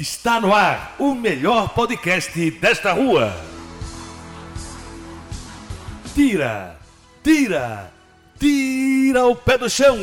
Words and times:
Está 0.00 0.40
no 0.40 0.54
ar 0.54 0.94
o 0.96 1.12
melhor 1.12 1.74
podcast 1.74 2.50
desta 2.52 2.92
rua. 2.92 3.34
Tira, 6.14 6.78
tira, 7.20 7.92
tira 8.38 9.26
o 9.26 9.34
pé 9.34 9.58
do 9.58 9.68
chão. 9.68 9.96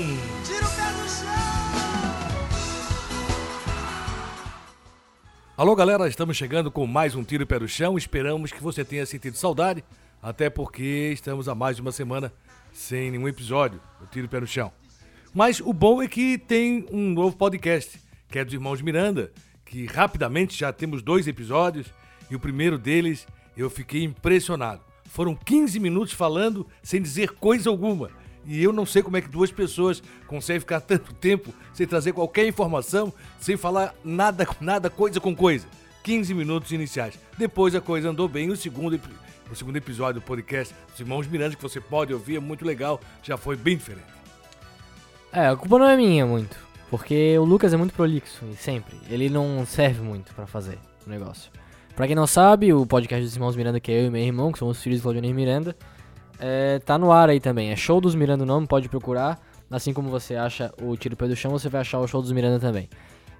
Tira 0.43 0.65
o 0.65 0.75
pé 0.75 0.91
do 0.91 1.09
chão! 1.09 1.25
Alô 5.55 5.73
galera, 5.77 6.09
estamos 6.09 6.35
chegando 6.35 6.69
com 6.69 6.85
mais 6.85 7.15
um 7.15 7.23
Tiro 7.23 7.43
e 7.43 7.45
Pé 7.45 7.57
do 7.59 7.67
Chão. 7.69 7.97
Esperamos 7.97 8.51
que 8.51 8.61
você 8.61 8.83
tenha 8.83 9.05
sentido 9.05 9.37
saudade, 9.37 9.81
até 10.21 10.49
porque 10.49 11.11
estamos 11.13 11.47
há 11.47 11.55
mais 11.55 11.77
de 11.77 11.81
uma 11.81 11.93
semana 11.93 12.33
sem 12.73 13.11
nenhum 13.11 13.29
episódio 13.29 13.79
do 14.01 14.07
Tiro 14.07 14.25
e 14.25 14.29
Pé 14.29 14.41
no 14.41 14.47
Chão. 14.47 14.73
Mas 15.33 15.61
o 15.61 15.71
bom 15.71 16.01
é 16.01 16.07
que 16.09 16.37
tem 16.37 16.85
um 16.91 17.11
novo 17.11 17.37
podcast, 17.37 17.97
que 18.29 18.37
é 18.37 18.43
dos 18.43 18.53
Irmãos 18.53 18.81
Miranda, 18.81 19.31
que 19.75 19.85
rapidamente 19.87 20.57
já 20.57 20.71
temos 20.71 21.01
dois 21.01 21.27
episódios 21.27 21.87
e 22.31 22.35
o 22.35 22.39
primeiro 22.39 22.77
deles 22.77 23.27
eu 23.57 23.69
fiquei 23.69 24.05
impressionado. 24.05 24.79
Foram 25.03 25.35
15 25.35 25.81
minutos 25.81 26.13
falando 26.13 26.65
sem 26.81 27.01
dizer 27.01 27.31
coisa 27.31 27.69
alguma. 27.69 28.09
E 28.45 28.63
eu 28.63 28.71
não 28.71 28.85
sei 28.85 29.03
como 29.03 29.17
é 29.17 29.21
que 29.21 29.27
duas 29.27 29.51
pessoas 29.51 30.01
conseguem 30.27 30.61
ficar 30.61 30.79
tanto 30.79 31.13
tempo 31.13 31.53
sem 31.73 31.85
trazer 31.85 32.13
qualquer 32.13 32.47
informação, 32.47 33.11
sem 33.37 33.57
falar 33.57 33.93
nada, 34.01 34.47
nada 34.61 34.89
coisa 34.89 35.19
com 35.19 35.35
coisa. 35.35 35.67
15 36.03 36.33
minutos 36.33 36.71
iniciais. 36.71 37.19
Depois 37.37 37.75
a 37.75 37.81
coisa 37.81 38.11
andou 38.11 38.29
bem. 38.29 38.49
O 38.49 38.55
segundo, 38.55 38.97
o 39.51 39.55
segundo 39.57 39.75
episódio 39.75 40.21
do 40.21 40.25
podcast 40.25 40.73
dos 40.89 41.01
Irmãos 41.01 41.27
Miranda, 41.27 41.53
que 41.53 41.61
você 41.61 41.81
pode 41.81 42.13
ouvir, 42.13 42.37
é 42.37 42.39
muito 42.39 42.63
legal, 42.63 43.01
já 43.21 43.35
foi 43.35 43.57
bem 43.57 43.75
diferente. 43.75 44.07
É, 45.33 45.47
a 45.49 45.55
culpa 45.57 45.79
não 45.79 45.89
é 45.89 45.97
minha 45.97 46.25
muito. 46.25 46.64
Porque 46.97 47.37
o 47.37 47.43
Lucas 47.43 47.73
é 47.73 47.77
muito 47.77 47.93
prolixo, 47.93 48.45
sempre. 48.57 48.95
Ele 49.09 49.29
não 49.29 49.65
serve 49.65 50.01
muito 50.01 50.33
pra 50.33 50.47
fazer 50.47 50.79
o 51.05 51.09
negócio. 51.09 51.51
Pra 51.93 52.07
quem 52.07 52.15
não 52.15 52.25
sabe, 52.25 52.73
o 52.73 52.85
podcast 52.85 53.21
dos 53.21 53.35
Irmãos 53.35 53.53
Miranda, 53.53 53.81
que 53.81 53.91
é 53.91 53.99
eu 54.01 54.05
e 54.05 54.09
meu 54.09 54.21
irmão, 54.21 54.49
que 54.49 54.57
somos 54.57 54.81
filhos 54.81 54.99
de 54.99 55.03
Claudionir 55.03 55.35
Miranda, 55.35 55.75
é, 56.39 56.79
tá 56.79 56.97
no 56.97 57.11
ar 57.11 57.29
aí 57.29 57.41
também. 57.41 57.69
É 57.69 57.75
Show 57.75 57.99
dos 57.99 58.15
Miranda 58.15 58.43
o 58.43 58.47
nome, 58.47 58.65
pode 58.65 58.87
procurar. 58.87 59.37
Assim 59.69 59.91
como 59.91 60.09
você 60.09 60.37
acha 60.37 60.73
o 60.81 60.95
Tiro 60.95 61.17
Pé 61.17 61.27
do 61.27 61.35
Chão, 61.35 61.51
você 61.51 61.67
vai 61.67 61.81
achar 61.81 61.99
o 61.99 62.07
Show 62.07 62.21
dos 62.21 62.31
Miranda 62.31 62.61
também. 62.61 62.87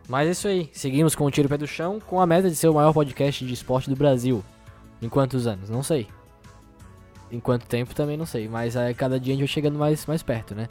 Mas 0.09 0.27
é 0.27 0.31
isso 0.31 0.47
aí. 0.49 0.69
Seguimos 0.73 1.15
com 1.15 1.23
o 1.23 1.31
Tiro 1.31 1.47
Pé 1.47 1.57
do 1.57 1.65
Chão, 1.65 2.01
com 2.05 2.19
a 2.19 2.27
meta 2.27 2.49
de 2.49 2.57
ser 2.57 2.67
o 2.67 2.73
maior 2.73 2.91
podcast 2.91 3.45
de 3.45 3.53
esporte 3.53 3.89
do 3.89 3.95
Brasil. 3.95 4.43
Em 5.01 5.07
quantos 5.07 5.47
anos? 5.47 5.69
Não 5.69 5.81
sei. 5.81 6.09
Em 7.31 7.39
quanto 7.39 7.65
tempo 7.67 7.95
também 7.95 8.17
não 8.17 8.25
sei. 8.25 8.49
Mas 8.49 8.75
é, 8.75 8.93
cada 8.93 9.17
dia 9.17 9.33
a 9.33 9.37
gente 9.37 9.45
vai 9.45 9.53
chegando 9.53 9.79
mais, 9.79 10.05
mais 10.05 10.21
perto, 10.21 10.53
né? 10.53 10.67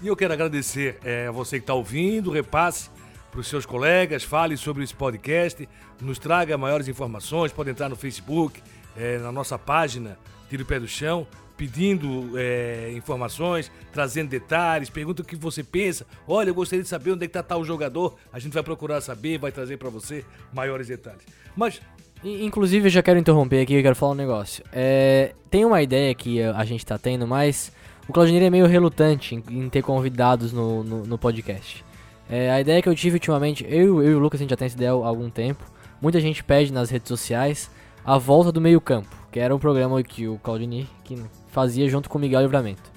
E 0.00 0.06
eu 0.06 0.14
quero 0.14 0.32
agradecer 0.32 0.96
é, 1.04 1.26
a 1.26 1.32
você 1.32 1.58
que 1.58 1.64
está 1.64 1.74
ouvindo, 1.74 2.30
repasse 2.30 2.88
para 3.32 3.40
os 3.40 3.48
seus 3.48 3.66
colegas, 3.66 4.22
fale 4.22 4.56
sobre 4.56 4.84
esse 4.84 4.94
podcast, 4.94 5.68
nos 6.00 6.20
traga 6.20 6.56
maiores 6.56 6.86
informações, 6.86 7.52
pode 7.52 7.70
entrar 7.70 7.88
no 7.88 7.96
Facebook, 7.96 8.62
é, 8.96 9.18
na 9.18 9.32
nossa 9.32 9.58
página 9.58 10.16
Tiro 10.48 10.62
o 10.62 10.66
Pé 10.66 10.78
do 10.78 10.86
Chão, 10.86 11.26
pedindo 11.56 12.38
é, 12.38 12.92
informações, 12.94 13.72
trazendo 13.92 14.28
detalhes, 14.28 14.88
pergunta 14.88 15.22
o 15.22 15.24
que 15.24 15.34
você 15.34 15.64
pensa. 15.64 16.06
Olha, 16.28 16.50
eu 16.50 16.54
gostaria 16.54 16.82
de 16.84 16.88
saber 16.88 17.10
onde 17.10 17.24
é 17.24 17.26
que 17.26 17.36
está 17.36 17.42
tal 17.42 17.64
jogador, 17.64 18.16
a 18.32 18.38
gente 18.38 18.52
vai 18.52 18.62
procurar 18.62 19.00
saber, 19.00 19.36
vai 19.36 19.50
trazer 19.50 19.78
para 19.78 19.90
você 19.90 20.24
maiores 20.52 20.86
detalhes. 20.86 21.22
Mas 21.56 21.80
Inclusive, 22.24 22.86
eu 22.86 22.90
já 22.90 23.00
quero 23.00 23.16
interromper 23.18 23.62
aqui, 23.62 23.74
eu 23.74 23.82
quero 23.82 23.94
falar 23.94 24.12
um 24.12 24.16
negócio. 24.16 24.64
É, 24.72 25.34
tem 25.48 25.64
uma 25.64 25.80
ideia 25.80 26.12
que 26.16 26.42
a 26.42 26.64
gente 26.64 26.84
tá 26.84 26.98
tendo, 26.98 27.28
mas 27.28 27.70
o 28.08 28.12
Claudinei 28.12 28.46
é 28.46 28.50
meio 28.50 28.66
relutante 28.66 29.34
em, 29.34 29.44
em 29.50 29.68
ter 29.68 29.82
convidados 29.82 30.52
no, 30.52 30.82
no, 30.82 31.04
no 31.04 31.18
podcast. 31.18 31.84
É, 32.28 32.50
a 32.50 32.60
ideia 32.60 32.80
que 32.82 32.88
eu 32.88 32.94
tive 32.94 33.16
ultimamente, 33.16 33.64
eu, 33.68 34.02
eu 34.02 34.12
e 34.12 34.14
o 34.14 34.18
Lucas 34.18 34.40
a 34.40 34.42
gente 34.42 34.50
já 34.50 34.56
tem 34.56 34.66
essa 34.66 34.76
ideia 34.76 34.90
há 34.90 35.06
algum 35.06 35.30
tempo. 35.30 35.64
Muita 36.00 36.20
gente 36.20 36.42
pede 36.42 36.72
nas 36.72 36.90
redes 36.90 37.08
sociais 37.08 37.70
a 38.04 38.16
volta 38.16 38.50
do 38.50 38.60
meio 38.60 38.80
campo, 38.80 39.14
que 39.30 39.38
era 39.38 39.54
um 39.54 39.58
programa 39.58 40.02
que 40.02 40.26
o 40.26 40.38
Claudinei 40.38 40.86
que 41.04 41.22
fazia 41.48 41.88
junto 41.88 42.08
com 42.08 42.18
o 42.18 42.20
Miguel 42.20 42.42
Livramento. 42.42 42.90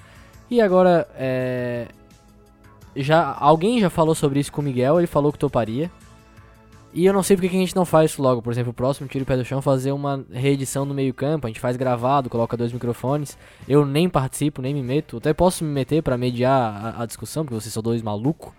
E 0.49 0.61
agora, 0.61 1.07
é, 1.15 1.87
já 2.95 3.35
alguém 3.39 3.79
já 3.79 3.89
falou 3.89 4.15
sobre 4.15 4.39
isso 4.39 4.51
com 4.51 4.61
o 4.61 4.63
Miguel, 4.63 4.99
ele 4.99 5.07
falou 5.07 5.31
que 5.31 5.39
toparia. 5.39 5.89
E 6.93 7.05
eu 7.05 7.13
não 7.13 7.23
sei 7.23 7.37
porque 7.37 7.47
que 7.47 7.55
a 7.55 7.59
gente 7.59 7.75
não 7.75 7.85
faz 7.85 8.11
isso 8.11 8.21
logo. 8.21 8.41
Por 8.41 8.51
exemplo, 8.51 8.71
o 8.71 8.73
próximo 8.73 9.07
Tiro 9.07 9.23
e 9.23 9.25
Pé 9.25 9.37
do 9.37 9.45
Chão 9.45 9.61
fazer 9.61 9.93
uma 9.93 10.25
reedição 10.31 10.83
no 10.83 10.93
meio 10.93 11.13
campo. 11.13 11.47
A 11.47 11.49
gente 11.49 11.59
faz 11.59 11.77
gravado, 11.77 12.29
coloca 12.29 12.57
dois 12.57 12.73
microfones. 12.73 13.37
Eu 13.67 13.85
nem 13.85 14.09
participo, 14.09 14.61
nem 14.61 14.73
me 14.73 14.83
meto. 14.83 15.17
Até 15.17 15.33
posso 15.33 15.63
me 15.63 15.71
meter 15.71 16.03
pra 16.03 16.17
mediar 16.17 16.95
a, 16.97 17.03
a 17.03 17.05
discussão, 17.05 17.45
porque 17.45 17.59
vocês 17.59 17.73
são 17.73 17.81
dois 17.81 18.01
malucos. 18.01 18.51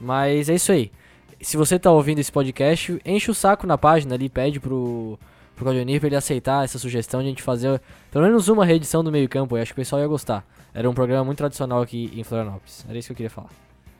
Mas 0.00 0.48
é 0.48 0.54
isso 0.54 0.70
aí. 0.70 0.92
Se 1.40 1.56
você 1.56 1.76
tá 1.76 1.90
ouvindo 1.90 2.20
esse 2.20 2.30
podcast, 2.30 3.00
enche 3.04 3.30
o 3.30 3.34
saco 3.34 3.66
na 3.66 3.76
página 3.76 4.14
ali, 4.14 4.28
pede 4.28 4.60
pro, 4.60 5.18
pro 5.56 5.64
Claudionir 5.64 5.98
pra 5.98 6.06
ele 6.06 6.16
aceitar 6.16 6.64
essa 6.64 6.78
sugestão 6.78 7.20
de 7.20 7.26
a 7.26 7.28
gente 7.30 7.42
fazer 7.42 7.80
pelo 8.12 8.24
menos 8.24 8.48
uma 8.48 8.64
reedição 8.64 9.02
do 9.02 9.10
meio 9.10 9.28
campo. 9.28 9.56
Eu 9.56 9.62
acho 9.62 9.74
que 9.74 9.80
o 9.80 9.82
pessoal 9.82 10.00
ia 10.00 10.06
gostar. 10.06 10.46
Era 10.72 10.88
um 10.88 10.94
programa 10.94 11.24
muito 11.24 11.38
tradicional 11.38 11.82
aqui 11.82 12.12
em 12.14 12.22
Florianópolis. 12.22 12.86
Era 12.88 12.96
isso 12.96 13.08
que 13.08 13.12
eu 13.12 13.16
queria 13.16 13.30
falar. 13.30 13.50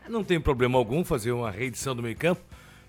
Não 0.09 0.23
tem 0.23 0.41
problema 0.41 0.79
algum 0.79 1.05
fazer 1.05 1.33
uma 1.33 1.51
reedição 1.51 1.97
do 1.97 2.03
meio 2.03 2.17
campo. 2.17 2.41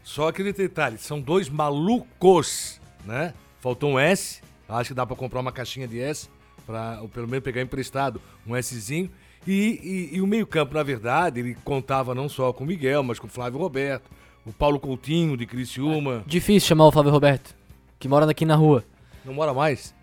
Só 0.04 0.28
aquele 0.28 0.52
detalhe, 0.52 0.98
são 0.98 1.20
dois 1.22 1.50
malucos, 1.50 2.80
né? 3.06 3.34
Faltou 3.60 3.92
um 3.92 4.00
S. 4.00 4.42
Acho 4.68 4.90
que 4.90 4.94
dá 4.94 5.06
pra 5.06 5.16
comprar 5.16 5.40
uma 5.40 5.52
caixinha 5.52 5.88
de 5.88 6.00
S 6.00 6.28
para 6.66 7.02
pelo 7.14 7.28
menos 7.28 7.44
pegar 7.44 7.62
emprestado 7.62 8.22
um 8.48 8.60
Szinho. 8.62 9.10
E, 9.46 10.10
e- 10.12 10.18
e 10.18 10.22
o 10.22 10.28
meio 10.28 10.48
campo, 10.48 10.74
na 10.74 10.84
verdade, 10.84 11.40
ele 11.42 11.56
contava 11.64 12.16
não 12.16 12.28
só 12.30 12.52
com 12.54 12.64
o 12.64 12.68
Miguel, 12.68 13.04
mas 13.04 13.20
com 13.20 13.28
o 13.28 13.30
Flávio 13.30 13.60
Roberto, 13.60 14.10
o 14.46 14.52
Paulo 14.54 14.80
Coutinho 14.80 15.36
de 15.38 15.46
Criciúma. 15.46 16.24
Difícil 16.26 16.68
chamar 16.68 16.86
o 16.88 16.92
Flávio 16.92 17.12
Roberto, 17.12 17.54
que 18.00 18.08
mora 18.08 18.30
aqui 18.30 18.46
na 18.46 18.56
rua. 18.56 18.84
Não 19.26 19.34
mora 19.34 19.54
mais? 19.54 19.94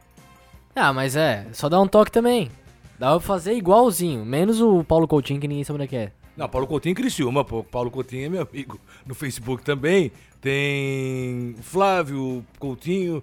Ah, 0.74 0.92
mas 0.92 1.16
é, 1.16 1.46
só 1.52 1.68
dá 1.68 1.80
um 1.80 1.86
toque 1.88 2.12
também. 2.12 2.50
Dá 2.98 3.10
pra 3.12 3.20
fazer 3.20 3.54
igualzinho, 3.54 4.24
menos 4.24 4.60
o 4.60 4.84
Paulo 4.84 5.08
Coutinho 5.08 5.40
que 5.40 5.48
ninguém 5.48 5.64
sabe 5.64 5.76
onde 5.78 5.84
é 5.84 5.88
que 5.88 5.96
é. 5.96 6.12
Não, 6.36 6.48
Paulo 6.48 6.66
Coutinho 6.66 6.92
em 6.92 6.94
Criciúma, 6.94 7.44
pô. 7.44 7.62
Paulo 7.62 7.91
Coutinho 7.91 8.26
é 8.26 8.28
meu 8.28 8.42
amigo 8.42 8.80
no 9.06 9.14
Facebook 9.14 9.62
também. 9.62 10.10
Tem 10.41 11.54
Flávio 11.60 12.44
Coutinho, 12.58 13.22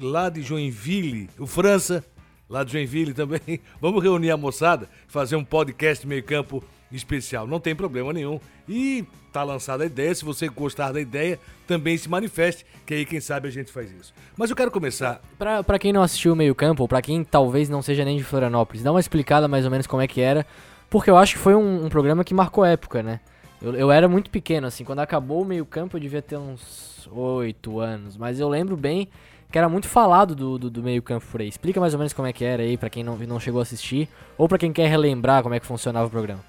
lá 0.00 0.28
de 0.28 0.42
Joinville. 0.42 1.28
O 1.38 1.46
França, 1.46 2.04
lá 2.48 2.62
de 2.62 2.72
Joinville 2.72 3.12
também. 3.14 3.60
Vamos 3.80 4.02
reunir 4.02 4.30
a 4.30 4.36
moçada, 4.36 4.88
fazer 5.08 5.36
um 5.36 5.44
podcast 5.44 6.06
meio 6.06 6.22
campo 6.22 6.62
especial. 6.92 7.46
Não 7.46 7.58
tem 7.58 7.74
problema 7.74 8.12
nenhum. 8.12 8.38
E 8.68 9.04
tá 9.32 9.42
lançada 9.42 9.82
a 9.82 9.86
ideia. 9.86 10.14
Se 10.14 10.24
você 10.24 10.48
gostar 10.48 10.92
da 10.92 11.00
ideia, 11.00 11.40
também 11.66 11.98
se 11.98 12.08
manifeste, 12.08 12.64
que 12.86 12.94
aí 12.94 13.04
quem 13.04 13.20
sabe 13.20 13.48
a 13.48 13.50
gente 13.50 13.72
faz 13.72 13.90
isso. 13.90 14.14
Mas 14.36 14.48
eu 14.48 14.56
quero 14.56 14.70
começar 14.70 15.20
pra 15.36 15.78
quem 15.78 15.92
não 15.92 16.02
assistiu 16.02 16.34
o 16.34 16.36
meio 16.36 16.54
campo, 16.54 16.82
ou 16.82 16.88
pra 16.88 17.02
quem 17.02 17.24
talvez 17.24 17.68
não 17.68 17.82
seja 17.82 18.04
nem 18.04 18.16
de 18.16 18.22
Florianópolis, 18.22 18.82
dá 18.82 18.92
uma 18.92 19.00
explicada 19.00 19.48
mais 19.48 19.64
ou 19.64 19.70
menos 19.70 19.88
como 19.88 20.02
é 20.02 20.06
que 20.06 20.20
era, 20.20 20.46
porque 20.94 21.10
eu 21.10 21.16
acho 21.16 21.34
que 21.34 21.40
foi 21.40 21.56
um, 21.56 21.86
um 21.86 21.88
programa 21.88 22.22
que 22.22 22.32
marcou 22.32 22.64
época, 22.64 23.02
né? 23.02 23.18
Eu, 23.60 23.74
eu 23.74 23.90
era 23.90 24.08
muito 24.08 24.30
pequeno, 24.30 24.68
assim, 24.68 24.84
quando 24.84 25.00
acabou 25.00 25.42
o 25.42 25.44
meio 25.44 25.66
campo 25.66 25.96
eu 25.96 26.00
devia 26.00 26.22
ter 26.22 26.36
uns 26.36 27.08
8 27.10 27.80
anos, 27.80 28.16
mas 28.16 28.38
eu 28.38 28.48
lembro 28.48 28.76
bem 28.76 29.08
que 29.50 29.58
era 29.58 29.68
muito 29.68 29.88
falado 29.88 30.36
do, 30.36 30.56
do, 30.56 30.70
do 30.70 30.82
meio 30.84 31.02
campo 31.02 31.26
por 31.26 31.40
aí. 31.40 31.48
Explica 31.48 31.80
mais 31.80 31.94
ou 31.94 31.98
menos 31.98 32.12
como 32.12 32.28
é 32.28 32.32
que 32.32 32.44
era 32.44 32.62
aí, 32.62 32.76
pra 32.76 32.88
quem 32.88 33.02
não, 33.02 33.16
não 33.16 33.40
chegou 33.40 33.58
a 33.58 33.62
assistir, 33.62 34.08
ou 34.38 34.48
pra 34.48 34.56
quem 34.56 34.72
quer 34.72 34.88
relembrar 34.88 35.42
como 35.42 35.52
é 35.56 35.58
que 35.58 35.66
funcionava 35.66 36.06
o 36.06 36.10
programa. 36.10 36.44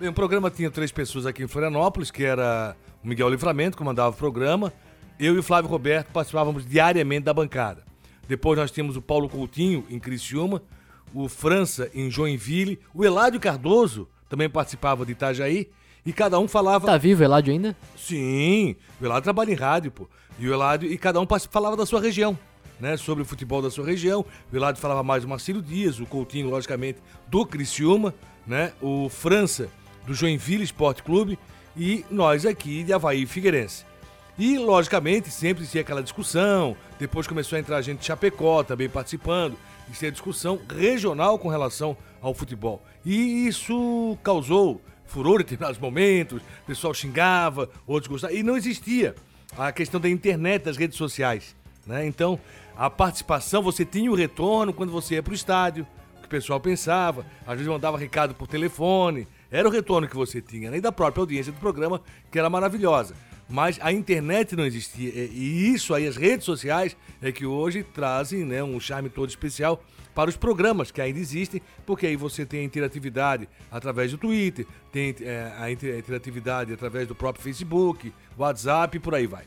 Bem, 0.00 0.08
o 0.08 0.14
programa 0.14 0.50
tinha 0.50 0.70
três 0.70 0.90
pessoas 0.90 1.26
aqui 1.26 1.42
em 1.42 1.46
Florianópolis, 1.46 2.10
que 2.10 2.24
era 2.24 2.74
o 3.04 3.06
Miguel 3.06 3.28
Livramento, 3.28 3.76
que 3.76 3.82
comandava 3.82 4.08
o 4.08 4.18
programa. 4.18 4.72
Eu 5.20 5.34
e 5.34 5.38
o 5.38 5.42
Flávio 5.42 5.68
Roberto 5.68 6.10
participávamos 6.12 6.64
diariamente 6.64 7.24
da 7.24 7.34
bancada. 7.34 7.82
Depois 8.26 8.58
nós 8.58 8.70
tínhamos 8.70 8.96
o 8.96 9.02
Paulo 9.02 9.28
Coutinho, 9.28 9.84
em 9.90 9.98
Criciúma, 9.98 10.62
o 11.14 11.28
França, 11.28 11.90
em 11.94 12.10
Joinville, 12.10 12.78
o 12.94 13.04
Eládio 13.04 13.40
Cardoso 13.40 14.08
também 14.28 14.48
participava 14.48 15.04
de 15.04 15.12
Itajaí, 15.12 15.68
e 16.04 16.12
cada 16.12 16.38
um 16.38 16.48
falava... 16.48 16.86
Tá 16.86 16.96
vivo 16.96 17.20
o 17.20 17.24
Eladio 17.24 17.52
ainda? 17.52 17.76
Sim, 17.96 18.74
o 19.00 19.04
Eládio 19.04 19.24
trabalha 19.24 19.52
em 19.52 19.54
rádio, 19.54 19.90
pô. 19.90 20.08
E 20.38 20.48
o 20.48 20.52
Eládio, 20.52 20.90
e 20.90 20.98
cada 20.98 21.20
um 21.20 21.26
falava 21.50 21.76
da 21.76 21.86
sua 21.86 22.00
região, 22.00 22.36
né? 22.80 22.96
Sobre 22.96 23.22
o 23.22 23.26
futebol 23.26 23.62
da 23.62 23.70
sua 23.70 23.86
região. 23.86 24.24
O 24.52 24.56
Eládio 24.56 24.80
falava 24.80 25.02
mais 25.02 25.22
do 25.22 25.28
Marcelo 25.28 25.62
Dias, 25.62 26.00
o 26.00 26.06
Coutinho, 26.06 26.50
logicamente, 26.50 26.98
do 27.28 27.46
Criciúma, 27.46 28.14
né? 28.46 28.72
O 28.80 29.08
França, 29.08 29.68
do 30.06 30.14
Joinville 30.14 30.64
Esporte 30.64 31.02
Clube, 31.02 31.38
e 31.76 32.04
nós 32.10 32.44
aqui 32.44 32.82
de 32.82 32.92
Havaí 32.92 33.24
Figueirense. 33.26 33.84
E, 34.42 34.58
logicamente, 34.58 35.30
sempre 35.30 35.64
tinha 35.64 35.82
aquela 35.82 36.02
discussão. 36.02 36.76
Depois 36.98 37.28
começou 37.28 37.54
a 37.54 37.60
entrar 37.60 37.80
gente 37.80 38.00
de 38.00 38.06
Chapecó 38.06 38.64
também 38.64 38.88
participando. 38.88 39.56
Isso 39.88 40.04
é 40.04 40.10
discussão 40.10 40.60
regional 40.68 41.38
com 41.38 41.46
relação 41.46 41.96
ao 42.20 42.34
futebol. 42.34 42.84
E 43.06 43.46
isso 43.46 44.18
causou 44.20 44.82
furor 45.06 45.36
em 45.36 45.44
determinados 45.44 45.78
momentos, 45.78 46.42
o 46.42 46.66
pessoal 46.66 46.92
xingava, 46.92 47.70
outros 47.86 48.10
gostavam. 48.10 48.36
E 48.36 48.42
não 48.42 48.56
existia 48.56 49.14
a 49.56 49.70
questão 49.70 50.00
da 50.00 50.08
internet, 50.08 50.64
das 50.64 50.76
redes 50.76 50.98
sociais. 50.98 51.54
Né? 51.86 52.04
Então, 52.04 52.36
a 52.76 52.90
participação, 52.90 53.62
você 53.62 53.84
tinha 53.84 54.10
o 54.10 54.16
retorno 54.16 54.72
quando 54.72 54.90
você 54.90 55.14
ia 55.14 55.22
para 55.22 55.30
o 55.30 55.36
estádio, 55.36 55.86
o 56.16 56.20
que 56.20 56.26
o 56.26 56.28
pessoal 56.28 56.58
pensava, 56.58 57.24
às 57.46 57.52
vezes 57.52 57.68
mandava 57.68 57.96
recado 57.96 58.34
por 58.34 58.48
telefone, 58.48 59.28
era 59.52 59.68
o 59.68 59.70
retorno 59.70 60.08
que 60.08 60.16
você 60.16 60.40
tinha, 60.42 60.68
né? 60.68 60.80
da 60.80 60.90
própria 60.90 61.20
audiência 61.20 61.52
do 61.52 61.60
programa, 61.60 62.02
que 62.28 62.40
era 62.40 62.50
maravilhosa. 62.50 63.14
Mas 63.48 63.78
a 63.82 63.92
internet 63.92 64.56
não 64.56 64.64
existia. 64.64 65.10
E- 65.10 65.72
isso 65.74 65.94
aí, 65.94 66.06
as 66.06 66.16
redes 66.16 66.44
sociais, 66.44 66.96
é 67.20 67.30
que 67.32 67.44
hoje 67.46 67.82
trazem 67.82 68.44
né, 68.44 68.62
um 68.62 68.78
charme 68.80 69.08
todo 69.08 69.28
especial 69.28 69.82
para 70.14 70.28
os 70.28 70.36
programas 70.36 70.90
que 70.90 71.00
ainda 71.00 71.18
existem, 71.18 71.62
porque 71.86 72.06
aí 72.06 72.16
você 72.16 72.44
tem 72.44 72.60
a 72.60 72.64
interatividade 72.64 73.48
através 73.70 74.10
do 74.10 74.18
Twitter, 74.18 74.66
tem 74.92 75.14
é, 75.22 75.52
a 75.58 75.70
inter- 75.70 75.98
interatividade 75.98 76.72
através 76.72 77.08
do 77.08 77.14
próprio 77.14 77.42
Facebook, 77.42 78.12
WhatsApp 78.36 78.96
e 78.96 79.00
por 79.00 79.14
aí 79.14 79.26
vai. 79.26 79.44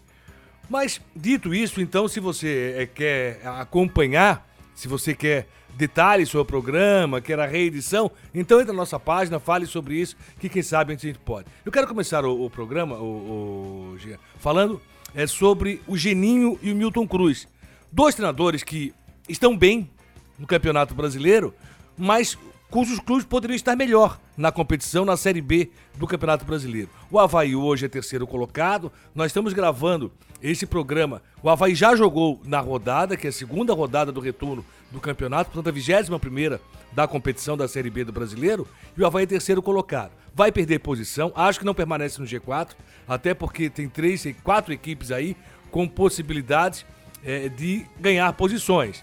Mas, 0.68 1.00
dito 1.16 1.54
isso, 1.54 1.80
então, 1.80 2.08
se 2.08 2.20
você 2.20 2.74
eh, 2.80 2.86
quer 2.88 3.42
acompanhar, 3.46 4.50
se 4.76 4.88
você 4.88 5.16
quer 5.16 5.48
detalhes 5.76 6.30
sobre 6.30 6.44
o 6.44 6.46
programa, 6.46 7.20
quer 7.22 7.40
a 7.40 7.46
reedição, 7.46 8.12
então 8.34 8.60
entra 8.60 8.74
na 8.74 8.80
nossa 8.80 9.00
página, 9.00 9.40
fale 9.40 9.66
sobre 9.66 9.96
isso, 9.96 10.16
que 10.40 10.48
quem 10.48 10.62
sabe 10.62 10.94
a 10.94 10.98
gente 10.98 11.20
pode. 11.20 11.48
Eu 11.66 11.72
quero 11.72 11.88
começar 11.88 12.26
o, 12.26 12.46
o 12.46 12.50
programa, 12.50 12.98
o, 12.98 13.96
o 13.96 13.98
falando 14.40 14.82
é, 15.14 15.26
sobre 15.26 15.82
o 15.88 15.98
Geninho 15.98 16.60
e 16.62 16.72
o 16.72 16.76
Milton 16.76 17.08
Cruz. 17.08 17.48
Dois 17.92 18.16
treinadores 18.16 18.64
que 18.64 18.94
estão 19.28 19.58
bem 19.58 19.90
no 20.38 20.46
Campeonato 20.46 20.94
Brasileiro, 20.94 21.54
mas 21.98 22.38
cujos 22.76 23.00
clubes 23.00 23.24
poderiam 23.24 23.56
estar 23.56 23.74
melhor 23.74 24.20
na 24.36 24.52
competição 24.52 25.06
na 25.06 25.16
Série 25.16 25.40
B 25.40 25.72
do 25.98 26.06
Campeonato 26.06 26.44
Brasileiro. 26.44 26.90
O 27.10 27.18
Havaí 27.18 27.56
hoje 27.56 27.86
é 27.86 27.88
terceiro 27.88 28.28
colocado, 28.28 28.92
nós 29.16 29.28
estamos 29.28 29.54
gravando 29.54 30.12
esse 30.44 30.66
programa. 30.66 31.22
O 31.42 31.50
Havaí 31.50 31.74
já 31.74 31.96
jogou 31.96 32.42
na 32.44 32.60
rodada, 32.60 33.16
que 33.16 33.28
é 33.28 33.30
a 33.30 33.32
segunda 33.32 33.74
rodada 33.74 34.12
do 34.12 34.20
retorno 34.20 34.66
do 34.92 35.00
campeonato, 35.00 35.52
portanto 35.52 35.70
a 35.70 35.72
21 35.72 36.20
primeira 36.20 36.60
da 36.92 37.08
competição 37.08 37.56
da 37.56 37.66
Série 37.66 37.90
B 37.90 38.04
do 38.04 38.12
Brasileiro, 38.12 38.68
e 38.98 39.02
o 39.02 39.06
Havaí 39.06 39.24
é 39.24 39.28
terceiro 39.28 39.62
colocado. 39.62 40.12
Vai 40.34 40.52
perder 40.52 40.80
posição, 40.80 41.32
acho 41.34 41.60
que 41.60 41.66
não 41.66 41.74
permanece 41.74 42.20
no 42.20 42.28
G4, 42.28 42.72
até 43.08 43.34
porque 43.34 43.70
tem 43.70 43.88
três, 43.88 44.28
quatro 44.44 44.74
equipes 44.74 45.12
aí 45.12 45.38
com 45.72 45.88
possibilidades 45.88 46.86
eh, 47.24 47.48
de 47.48 47.86
ganhar 47.98 48.34
posições. 48.34 49.02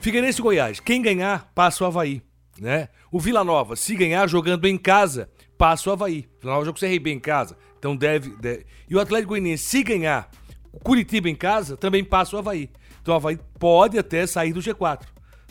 Figueirense 0.00 0.40
e 0.40 0.42
Goiás, 0.42 0.78
quem 0.78 1.02
ganhar, 1.02 1.50
passa 1.52 1.82
o 1.82 1.86
Havaí. 1.88 2.22
Né? 2.62 2.90
O 3.10 3.18
Vila 3.18 3.42
Nova, 3.42 3.74
se 3.74 3.96
ganhar 3.96 4.24
jogando 4.28 4.66
em 4.66 4.78
casa, 4.78 5.28
passa 5.58 5.90
o 5.90 5.92
Havaí. 5.92 6.28
O 6.38 6.42
Vila 6.42 6.52
Nova 6.52 6.64
joga 6.64 6.78
com 6.78 6.86
o 6.86 6.88
CRB 6.88 7.10
em 7.10 7.18
casa, 7.18 7.56
então 7.76 7.96
deve, 7.96 8.30
deve. 8.36 8.64
E 8.88 8.94
o 8.94 9.00
Atlético 9.00 9.30
Goianiense, 9.30 9.64
se 9.64 9.82
ganhar 9.82 10.30
o 10.72 10.78
Curitiba 10.78 11.28
em 11.28 11.34
casa, 11.34 11.76
também 11.76 12.04
passa 12.04 12.36
o 12.36 12.38
Havaí. 12.38 12.70
Então 13.02 13.14
o 13.14 13.16
Havaí 13.16 13.36
pode 13.58 13.98
até 13.98 14.24
sair 14.28 14.52
do 14.52 14.60
G4. 14.60 15.00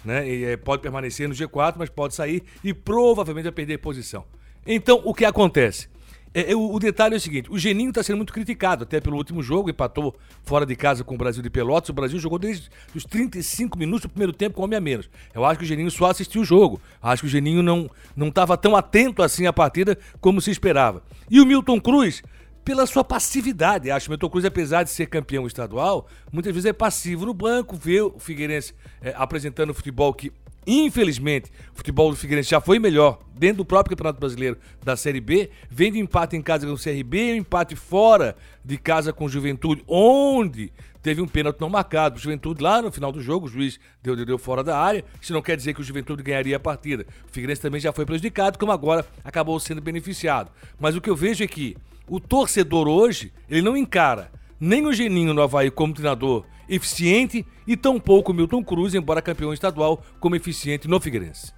Né? 0.05 0.25
E, 0.25 0.43
eh, 0.45 0.55
pode 0.55 0.81
permanecer 0.81 1.27
no 1.27 1.35
G4, 1.35 1.75
mas 1.77 1.89
pode 1.89 2.15
sair 2.15 2.43
e 2.63 2.73
provavelmente 2.73 3.43
vai 3.43 3.51
perder 3.51 3.79
posição. 3.79 4.23
Então, 4.65 5.01
o 5.03 5.13
que 5.13 5.25
acontece? 5.25 5.89
É, 6.33 6.51
é, 6.51 6.56
o, 6.56 6.74
o 6.74 6.80
detalhe 6.80 7.13
é 7.13 7.18
o 7.18 7.22
seguinte: 7.22 7.51
o 7.51 7.57
Geninho 7.57 7.89
está 7.89 8.01
sendo 8.01 8.18
muito 8.18 8.33
criticado, 8.33 8.83
até 8.83 9.00
pelo 9.00 9.18
último 9.18 9.44
jogo, 9.44 9.69
empatou 9.69 10.16
fora 10.44 10.66
de 10.66 10.75
casa 10.75 11.04
com 11.04 11.16
o 11.16 11.18
Brasil 11.18 11.44
de 11.44 11.50
Pelotas. 11.50 11.89
O 11.89 11.94
Brasil 11.94 12.19
jogou 12.19 12.39
desde 12.39 12.69
os 12.95 13.04
35 13.04 13.78
minutos 13.78 14.04
do 14.04 14.10
primeiro 14.10 14.33
tempo 14.33 14.56
com 14.56 14.63
homem 14.63 14.78
a 14.78 14.81
menos. 14.81 15.10
Eu 15.33 15.45
acho 15.45 15.60
que 15.60 15.66
o 15.66 15.68
Geninho 15.68 15.92
só 15.92 16.10
assistiu 16.10 16.42
o 16.42 16.45
jogo. 16.45 16.81
Acho 17.01 17.24
que 17.24 17.28
o 17.28 17.31
Geninho 17.31 17.62
não 17.62 18.28
estava 18.28 18.57
tão 18.57 18.75
atento 18.75 19.22
assim 19.22 19.45
à 19.45 19.54
partida 19.54 19.98
como 20.19 20.42
se 20.42 20.51
esperava. 20.51 21.04
E 21.30 21.42
o 21.42 21.45
Milton 21.45 21.80
Cruz, 21.80 22.24
pela 22.63 22.86
sua 22.86 23.04
passividade, 23.04 23.92
acho 23.92 24.06
que 24.06 24.10
o 24.10 24.12
Milton 24.12 24.30
Cruz, 24.30 24.45
apesar 24.45 24.83
de 24.83 24.89
ser 24.89 25.07
campeão 25.07 25.45
estadual, 25.48 26.07
muitas 26.31 26.54
vezes 26.54 26.69
é 26.69 26.74
passivo 26.74 27.25
no 27.25 27.33
banco, 27.33 27.75
vê 27.75 28.01
o 28.01 28.18
Figueirense 28.19 28.74
é, 29.01 29.13
apresentando 29.18 29.74
futebol 29.74 30.13
que 30.13 30.31
Infelizmente, 30.65 31.51
o 31.73 31.77
futebol 31.77 32.11
do 32.11 32.15
Figueirense 32.15 32.49
já 32.49 32.61
foi 32.61 32.77
melhor 32.77 33.19
dentro 33.33 33.57
do 33.57 33.65
próprio 33.65 33.95
Campeonato 33.95 34.19
Brasileiro 34.19 34.57
da 34.83 34.95
Série 34.95 35.19
B, 35.19 35.49
vem 35.69 35.97
empate 35.97 36.35
em 36.35 36.41
casa 36.41 36.67
com 36.67 36.73
o 36.73 36.77
CRB 36.77 37.33
um 37.33 37.37
empate 37.37 37.75
fora 37.75 38.35
de 38.63 38.77
casa 38.77 39.11
com 39.11 39.25
o 39.25 39.29
Juventude, 39.29 39.83
onde 39.87 40.71
teve 41.01 41.19
um 41.21 41.27
pênalti 41.27 41.59
não 41.59 41.69
marcado. 41.69 42.17
O 42.17 42.19
Juventude 42.19 42.61
lá 42.61 42.81
no 42.81 42.91
final 42.91 43.11
do 43.11 43.19
jogo, 43.19 43.47
o 43.47 43.49
juiz 43.49 43.79
deu, 44.03 44.15
deu, 44.15 44.25
deu 44.25 44.37
fora 44.37 44.63
da 44.63 44.77
área. 44.77 45.03
Isso 45.19 45.33
não 45.33 45.41
quer 45.41 45.57
dizer 45.57 45.73
que 45.73 45.81
o 45.81 45.83
Juventude 45.83 46.21
ganharia 46.21 46.57
a 46.57 46.59
partida. 46.59 47.07
O 47.27 47.31
Figueirense 47.31 47.61
também 47.61 47.81
já 47.81 47.91
foi 47.91 48.05
prejudicado, 48.05 48.59
como 48.59 48.71
agora 48.71 49.03
acabou 49.23 49.59
sendo 49.59 49.81
beneficiado. 49.81 50.51
Mas 50.79 50.95
o 50.95 51.01
que 51.01 51.09
eu 51.09 51.15
vejo 51.15 51.43
é 51.43 51.47
que 51.47 51.75
o 52.07 52.19
torcedor 52.19 52.87
hoje, 52.87 53.33
ele 53.49 53.63
não 53.63 53.75
encara 53.75 54.31
nem 54.61 54.85
o 54.85 54.93
Geninho 54.93 55.33
no 55.33 55.41
Havaí 55.41 55.71
como 55.71 55.91
treinador 55.91 56.45
eficiente 56.69 57.43
e 57.65 57.75
tampouco 57.75 58.31
o 58.31 58.35
Milton 58.35 58.63
Cruz, 58.63 58.93
embora 58.93 59.21
campeão 59.21 59.51
estadual, 59.51 60.03
como 60.19 60.35
eficiente 60.35 60.87
no 60.87 61.01
Figueirense. 61.01 61.51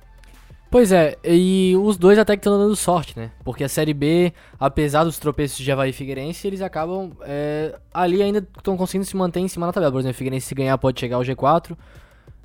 Pois 0.71 0.91
é, 0.91 1.17
e 1.23 1.75
os 1.83 1.97
dois 1.97 2.17
até 2.17 2.35
que 2.35 2.39
estão 2.39 2.57
dando 2.57 2.75
sorte, 2.75 3.19
né? 3.19 3.29
Porque 3.43 3.63
a 3.63 3.69
Série 3.69 3.93
B, 3.93 4.33
apesar 4.59 5.03
dos 5.03 5.19
tropeços 5.19 5.59
de 5.59 5.71
Havaí 5.71 5.91
e 5.91 5.93
Figueirense, 5.93 6.47
eles 6.47 6.61
acabam 6.61 7.11
é, 7.21 7.77
ali 7.93 8.23
ainda 8.23 8.39
estão 8.57 8.75
conseguindo 8.75 9.05
se 9.05 9.15
manter 9.15 9.39
em 9.41 9.47
cima 9.47 9.67
da 9.67 9.73
tabela. 9.73 9.91
Por 9.91 9.99
exemplo, 9.99 10.15
o 10.15 10.17
Figueirense 10.17 10.47
se 10.47 10.55
ganhar 10.55 10.75
pode 10.79 10.99
chegar 10.99 11.17
ao 11.17 11.21
G4, 11.21 11.77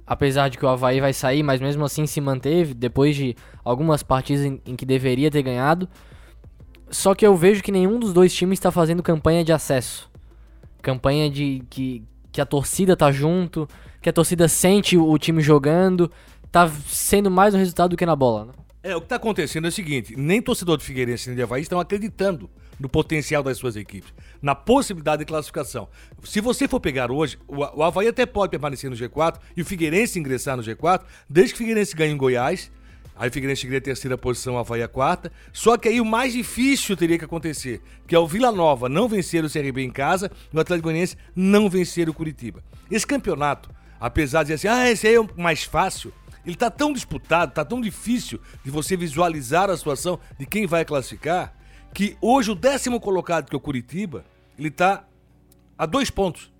apesar 0.06 0.50
de 0.50 0.58
que 0.58 0.66
o 0.66 0.68
Havaí 0.68 1.00
vai 1.00 1.14
sair, 1.14 1.42
mas 1.42 1.58
mesmo 1.58 1.84
assim 1.86 2.04
se 2.04 2.20
manteve 2.20 2.74
depois 2.74 3.16
de 3.16 3.34
algumas 3.64 4.02
partidas 4.02 4.44
em, 4.44 4.60
em 4.66 4.76
que 4.76 4.84
deveria 4.84 5.30
ter 5.30 5.42
ganhado. 5.42 5.88
Só 6.90 7.14
que 7.14 7.26
eu 7.26 7.34
vejo 7.34 7.62
que 7.62 7.72
nenhum 7.72 7.98
dos 7.98 8.12
dois 8.12 8.34
times 8.34 8.58
está 8.58 8.70
fazendo 8.70 9.02
campanha 9.02 9.42
de 9.42 9.52
acesso. 9.52 10.07
Campanha 10.88 11.28
de 11.28 11.62
que, 11.68 12.02
que 12.32 12.40
a 12.40 12.46
torcida 12.46 12.96
tá 12.96 13.12
junto, 13.12 13.68
que 14.00 14.08
a 14.08 14.12
torcida 14.12 14.48
sente 14.48 14.96
o, 14.96 15.18
time 15.18 15.42
jogando, 15.42 16.10
tá 16.50 16.66
sendo 16.88 17.30
mais 17.30 17.54
um 17.54 17.58
resultado 17.58 17.90
do 17.90 17.96
que 17.96 18.06
na 18.06 18.16
bola, 18.16 18.46
né? 18.46 18.52
É, 18.82 18.96
o 18.96 19.00
que 19.02 19.06
tá 19.06 19.16
acontecendo 19.16 19.66
é 19.66 19.68
o 19.68 19.72
seguinte, 19.72 20.16
nem 20.16 20.40
torcedor 20.40 20.78
do 20.78 20.82
Figueirense 20.82 21.28
nem 21.28 21.36
de 21.36 21.42
Havaí 21.42 21.60
estão 21.60 21.78
acreditando 21.78 22.48
no 22.80 22.88
potencial 22.88 23.42
das 23.42 23.58
suas 23.58 23.76
equipes, 23.76 24.14
na 24.40 24.54
possibilidade 24.54 25.18
de 25.18 25.26
classificação. 25.26 25.90
Se 26.24 26.40
você 26.40 26.66
for 26.66 26.80
pegar 26.80 27.10
hoje, 27.10 27.38
o, 27.46 27.56
o 27.56 27.82
Havaí 27.82 28.08
até 28.08 28.24
pode 28.24 28.50
permanecer 28.50 28.88
no 28.88 28.96
G4 28.96 29.38
e 29.54 29.60
o 29.60 29.66
Figueirense 29.66 30.18
ingressar 30.18 30.56
no 30.56 30.62
G4, 30.62 31.02
desde 31.28 31.52
que 31.52 31.56
o 31.56 31.58
Figueirense 31.58 31.94
ganhe 31.94 32.14
em 32.14 32.16
Goiás, 32.16 32.70
Aí 33.18 33.28
o 33.28 33.32
Figueirense 33.32 33.62
chegaria 33.62 33.78
a 33.78 33.82
terceira 33.82 34.16
posição, 34.16 34.54
o 34.54 34.58
Havaí 34.58 34.82
a 34.82 34.88
quarta. 34.88 35.32
Só 35.52 35.76
que 35.76 35.88
aí 35.88 36.00
o 36.00 36.04
mais 36.04 36.32
difícil 36.32 36.96
teria 36.96 37.18
que 37.18 37.24
acontecer, 37.24 37.82
que 38.06 38.14
é 38.14 38.18
o 38.18 38.26
Vila 38.26 38.52
Nova 38.52 38.88
não 38.88 39.08
vencer 39.08 39.44
o 39.44 39.50
CRB 39.50 39.82
em 39.82 39.90
casa 39.90 40.30
e 40.52 40.56
o 40.56 40.60
Atlético 40.60 40.84
Goianiense 40.84 41.16
não 41.34 41.68
vencer 41.68 42.08
o 42.08 42.14
Curitiba. 42.14 42.62
Esse 42.88 43.06
campeonato, 43.06 43.70
apesar 44.00 44.44
de 44.44 44.52
dizer 44.52 44.68
assim, 44.68 44.80
ah, 44.80 44.90
esse 44.90 45.06
aí 45.06 45.14
é 45.14 45.20
o 45.20 45.28
mais 45.36 45.64
fácil, 45.64 46.12
ele 46.46 46.54
tá 46.54 46.70
tão 46.70 46.92
disputado, 46.92 47.52
tá 47.52 47.64
tão 47.64 47.80
difícil 47.80 48.40
de 48.64 48.70
você 48.70 48.96
visualizar 48.96 49.68
a 49.68 49.76
situação 49.76 50.20
de 50.38 50.46
quem 50.46 50.66
vai 50.66 50.84
classificar, 50.84 51.54
que 51.92 52.16
hoje 52.20 52.52
o 52.52 52.54
décimo 52.54 53.00
colocado, 53.00 53.48
que 53.48 53.56
é 53.56 53.58
o 53.58 53.60
Curitiba, 53.60 54.24
ele 54.56 54.70
tá 54.70 55.04
a 55.76 55.86
dois 55.86 56.08
pontos 56.08 56.52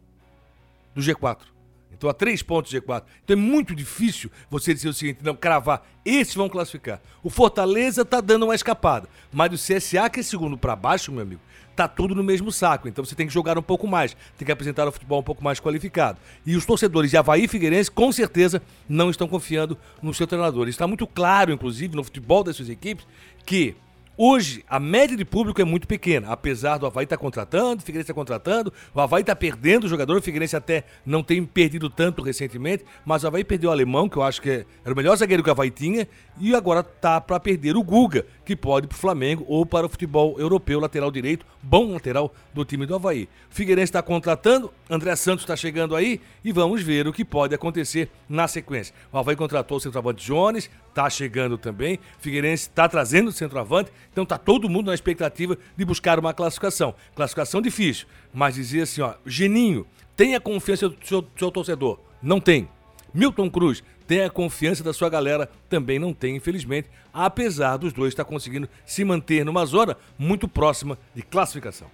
do 0.94 1.00
G4. 1.00 1.57
Então 1.98 2.08
a 2.08 2.14
três 2.14 2.42
pontos 2.42 2.72
do 2.72 2.80
G4. 2.80 3.02
Então 3.24 3.36
é 3.36 3.38
muito 3.38 3.74
difícil 3.74 4.30
você 4.48 4.72
dizer 4.72 4.88
o 4.88 4.94
seguinte, 4.94 5.18
não, 5.22 5.34
cravar, 5.34 5.82
esses 6.04 6.34
vão 6.34 6.48
classificar. 6.48 7.02
O 7.22 7.28
Fortaleza 7.28 8.04
tá 8.04 8.20
dando 8.20 8.44
uma 8.44 8.54
escapada, 8.54 9.08
mas 9.32 9.52
o 9.52 9.56
CSA, 9.56 10.08
que 10.08 10.20
é 10.20 10.22
segundo 10.22 10.56
para 10.56 10.76
baixo, 10.76 11.10
meu 11.10 11.22
amigo, 11.22 11.40
tá 11.74 11.88
tudo 11.88 12.14
no 12.14 12.22
mesmo 12.22 12.50
saco. 12.52 12.88
Então 12.88 13.04
você 13.04 13.16
tem 13.16 13.26
que 13.26 13.32
jogar 13.32 13.58
um 13.58 13.62
pouco 13.62 13.86
mais, 13.86 14.16
tem 14.36 14.46
que 14.46 14.52
apresentar 14.52 14.86
o 14.86 14.92
futebol 14.92 15.20
um 15.20 15.24
pouco 15.24 15.42
mais 15.42 15.60
qualificado. 15.60 16.18
E 16.46 16.56
os 16.56 16.64
torcedores 16.64 17.10
de 17.10 17.16
Havaí 17.16 17.44
e 17.44 17.48
Figueirense, 17.48 17.90
com 17.90 18.10
certeza, 18.12 18.62
não 18.88 19.10
estão 19.10 19.26
confiando 19.26 19.76
no 20.00 20.14
seu 20.14 20.26
treinador. 20.26 20.68
Está 20.68 20.86
muito 20.86 21.06
claro, 21.06 21.52
inclusive, 21.52 21.96
no 21.96 22.04
futebol 22.04 22.44
das 22.44 22.56
suas 22.56 22.68
equipes, 22.68 23.06
que 23.44 23.76
Hoje, 24.20 24.64
a 24.68 24.80
média 24.80 25.16
de 25.16 25.24
público 25.24 25.62
é 25.62 25.64
muito 25.64 25.86
pequena, 25.86 26.32
apesar 26.32 26.76
do 26.76 26.86
Havaí 26.86 27.04
estar 27.04 27.16
tá 27.16 27.22
contratando, 27.22 27.80
o 27.80 27.86
Figueirense 27.86 28.10
está 28.10 28.14
contratando, 28.14 28.72
o 28.92 29.00
Havaí 29.00 29.20
está 29.20 29.36
perdendo 29.36 29.84
o 29.84 29.88
jogador, 29.88 30.16
o 30.16 30.20
Figueirense 30.20 30.56
até 30.56 30.82
não 31.06 31.22
tem 31.22 31.44
perdido 31.44 31.88
tanto 31.88 32.20
recentemente, 32.20 32.84
mas 33.06 33.22
o 33.22 33.28
Havaí 33.28 33.44
perdeu 33.44 33.70
o 33.70 33.72
Alemão, 33.72 34.08
que 34.08 34.16
eu 34.16 34.24
acho 34.24 34.42
que 34.42 34.66
era 34.84 34.92
o 34.92 34.96
melhor 34.96 35.14
zagueiro 35.14 35.40
que 35.40 35.48
o 35.48 35.52
Havaí 35.52 35.70
tinha, 35.70 36.08
e 36.40 36.52
agora 36.52 36.82
tá 36.82 37.20
para 37.20 37.38
perder 37.38 37.76
o 37.76 37.82
Guga, 37.84 38.26
que 38.44 38.56
pode 38.56 38.86
ir 38.86 38.88
para 38.88 38.96
o 38.96 38.98
Flamengo 38.98 39.44
ou 39.46 39.64
para 39.64 39.86
o 39.86 39.88
futebol 39.88 40.34
europeu, 40.36 40.80
lateral 40.80 41.12
direito, 41.12 41.46
bom 41.62 41.92
lateral 41.92 42.34
do 42.52 42.64
time 42.64 42.86
do 42.86 42.96
Havaí. 42.96 43.28
O 43.48 43.54
Figueirense 43.54 43.90
está 43.90 44.02
contratando, 44.02 44.72
André 44.90 45.14
Santos 45.14 45.44
está 45.44 45.54
chegando 45.54 45.94
aí, 45.94 46.20
e 46.42 46.50
vamos 46.50 46.82
ver 46.82 47.06
o 47.06 47.12
que 47.12 47.24
pode 47.24 47.54
acontecer 47.54 48.10
na 48.28 48.48
sequência. 48.48 48.92
O 49.12 49.18
Havaí 49.18 49.36
contratou 49.36 49.76
o 49.76 49.80
centroavante 49.80 50.26
Jones, 50.26 50.68
tá 50.98 51.08
chegando 51.08 51.56
também. 51.56 52.00
Figueirense 52.18 52.64
está 52.64 52.88
trazendo 52.88 53.28
o 53.28 53.32
centroavante, 53.32 53.92
então 54.10 54.26
tá 54.26 54.36
todo 54.36 54.68
mundo 54.68 54.86
na 54.86 54.94
expectativa 54.94 55.56
de 55.76 55.84
buscar 55.84 56.18
uma 56.18 56.34
classificação. 56.34 56.92
Classificação 57.14 57.62
difícil, 57.62 58.08
mas 58.34 58.56
dizer 58.56 58.82
assim, 58.82 59.00
ó, 59.02 59.14
Geninho, 59.24 59.86
tenha 60.16 60.40
confiança 60.40 60.88
do 60.88 60.96
seu, 61.04 61.22
do 61.22 61.30
seu 61.38 61.52
torcedor. 61.52 62.00
Não 62.20 62.40
tem. 62.40 62.68
Milton 63.14 63.48
Cruz, 63.48 63.84
tenha 64.08 64.26
a 64.26 64.30
confiança 64.30 64.82
da 64.82 64.92
sua 64.92 65.08
galera, 65.08 65.48
também 65.68 66.00
não 66.00 66.12
tem, 66.12 66.34
infelizmente, 66.34 66.90
apesar 67.14 67.76
dos 67.76 67.92
dois 67.92 68.08
estar 68.08 68.24
conseguindo 68.24 68.68
se 68.84 69.04
manter 69.04 69.44
numa 69.44 69.64
zona 69.66 69.96
muito 70.18 70.48
próxima 70.48 70.98
de 71.14 71.22
classificação. 71.22 71.86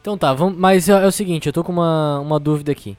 Então 0.00 0.16
tá, 0.16 0.32
vamos, 0.32 0.56
mas 0.56 0.88
é, 0.88 0.92
é 0.92 1.06
o 1.06 1.10
seguinte, 1.10 1.48
eu 1.48 1.52
tô 1.52 1.64
com 1.64 1.72
uma, 1.72 2.20
uma 2.20 2.38
dúvida 2.38 2.70
aqui. 2.70 2.96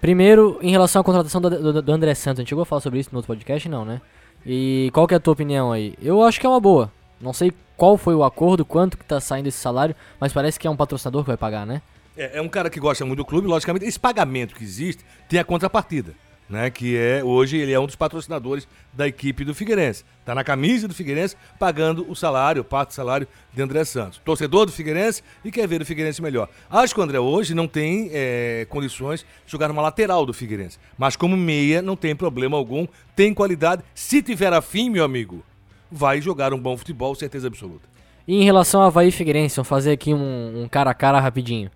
Primeiro, 0.00 0.58
em 0.60 0.72
relação 0.72 1.02
à 1.02 1.04
contratação 1.04 1.40
do, 1.40 1.50
do, 1.50 1.82
do 1.82 1.92
André 1.92 2.16
Santos, 2.16 2.40
a 2.40 2.42
gente 2.42 2.48
chegou 2.48 2.62
a 2.62 2.66
falar 2.66 2.80
sobre 2.80 2.98
isso 2.98 3.10
no 3.12 3.18
outro 3.18 3.28
podcast? 3.28 3.68
Não, 3.68 3.84
né? 3.84 4.00
E 4.44 4.90
qual 4.92 5.06
que 5.06 5.14
é 5.14 5.16
a 5.16 5.20
tua 5.20 5.32
opinião 5.32 5.72
aí? 5.72 5.94
Eu 6.00 6.22
acho 6.22 6.40
que 6.40 6.46
é 6.46 6.48
uma 6.48 6.60
boa. 6.60 6.92
Não 7.20 7.32
sei 7.32 7.52
qual 7.76 7.96
foi 7.96 8.14
o 8.14 8.24
acordo, 8.24 8.64
quanto 8.64 8.98
que 8.98 9.04
tá 9.04 9.20
saindo 9.20 9.48
esse 9.48 9.58
salário, 9.58 9.94
mas 10.20 10.32
parece 10.32 10.58
que 10.58 10.66
é 10.66 10.70
um 10.70 10.76
patrocinador 10.76 11.22
que 11.22 11.28
vai 11.28 11.36
pagar, 11.36 11.66
né? 11.66 11.80
É, 12.16 12.38
é 12.38 12.42
um 12.42 12.48
cara 12.48 12.68
que 12.68 12.80
gosta 12.80 13.04
muito 13.04 13.18
do 13.18 13.24
clube, 13.24 13.46
logicamente, 13.46 13.86
esse 13.86 13.98
pagamento 13.98 14.54
que 14.54 14.64
existe 14.64 15.04
tem 15.28 15.38
a 15.38 15.44
contrapartida. 15.44 16.14
Né, 16.52 16.68
que 16.68 16.98
é 16.98 17.24
hoje 17.24 17.56
ele 17.56 17.72
é 17.72 17.80
um 17.80 17.86
dos 17.86 17.96
patrocinadores 17.96 18.68
da 18.92 19.08
equipe 19.08 19.42
do 19.42 19.54
Figueirense. 19.54 20.04
Tá 20.22 20.34
na 20.34 20.44
camisa 20.44 20.86
do 20.86 20.92
Figueirense 20.92 21.34
pagando 21.58 22.04
o 22.06 22.14
salário, 22.14 22.62
parte 22.62 22.88
do 22.88 22.92
salário 22.92 23.26
de 23.54 23.62
André 23.62 23.82
Santos. 23.86 24.20
Torcedor 24.22 24.66
do 24.66 24.70
Figueirense 24.70 25.22
e 25.42 25.50
quer 25.50 25.66
ver 25.66 25.80
o 25.80 25.86
Figueirense 25.86 26.20
melhor. 26.20 26.50
Acho 26.68 26.92
que 26.92 27.00
o 27.00 27.02
André 27.02 27.18
hoje 27.18 27.54
não 27.54 27.66
tem 27.66 28.10
é, 28.12 28.66
condições 28.68 29.20
de 29.46 29.50
jogar 29.50 29.68
numa 29.68 29.80
lateral 29.80 30.26
do 30.26 30.34
Figueirense, 30.34 30.78
mas 30.98 31.16
como 31.16 31.38
meia 31.38 31.80
não 31.80 31.96
tem 31.96 32.14
problema 32.14 32.54
algum, 32.54 32.86
tem 33.16 33.32
qualidade. 33.32 33.82
Se 33.94 34.20
tiver 34.20 34.52
afim, 34.52 34.90
meu 34.90 35.04
amigo, 35.04 35.42
vai 35.90 36.20
jogar 36.20 36.52
um 36.52 36.58
bom 36.58 36.76
futebol, 36.76 37.14
certeza 37.14 37.46
absoluta. 37.46 37.88
E 38.28 38.42
em 38.42 38.44
relação 38.44 38.82
ao 38.82 38.88
Havaí 38.88 39.10
Figueirense, 39.10 39.56
vamos 39.56 39.70
fazer 39.70 39.92
aqui 39.92 40.12
um, 40.12 40.64
um 40.64 40.68
cara 40.68 40.90
a 40.90 40.94
cara 40.94 41.18
rapidinho. 41.18 41.70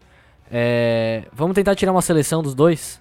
É, 0.50 1.22
vamos 1.32 1.54
tentar 1.54 1.74
tirar 1.74 1.92
uma 1.92 2.02
seleção 2.02 2.42
dos 2.42 2.54
dois? 2.54 3.00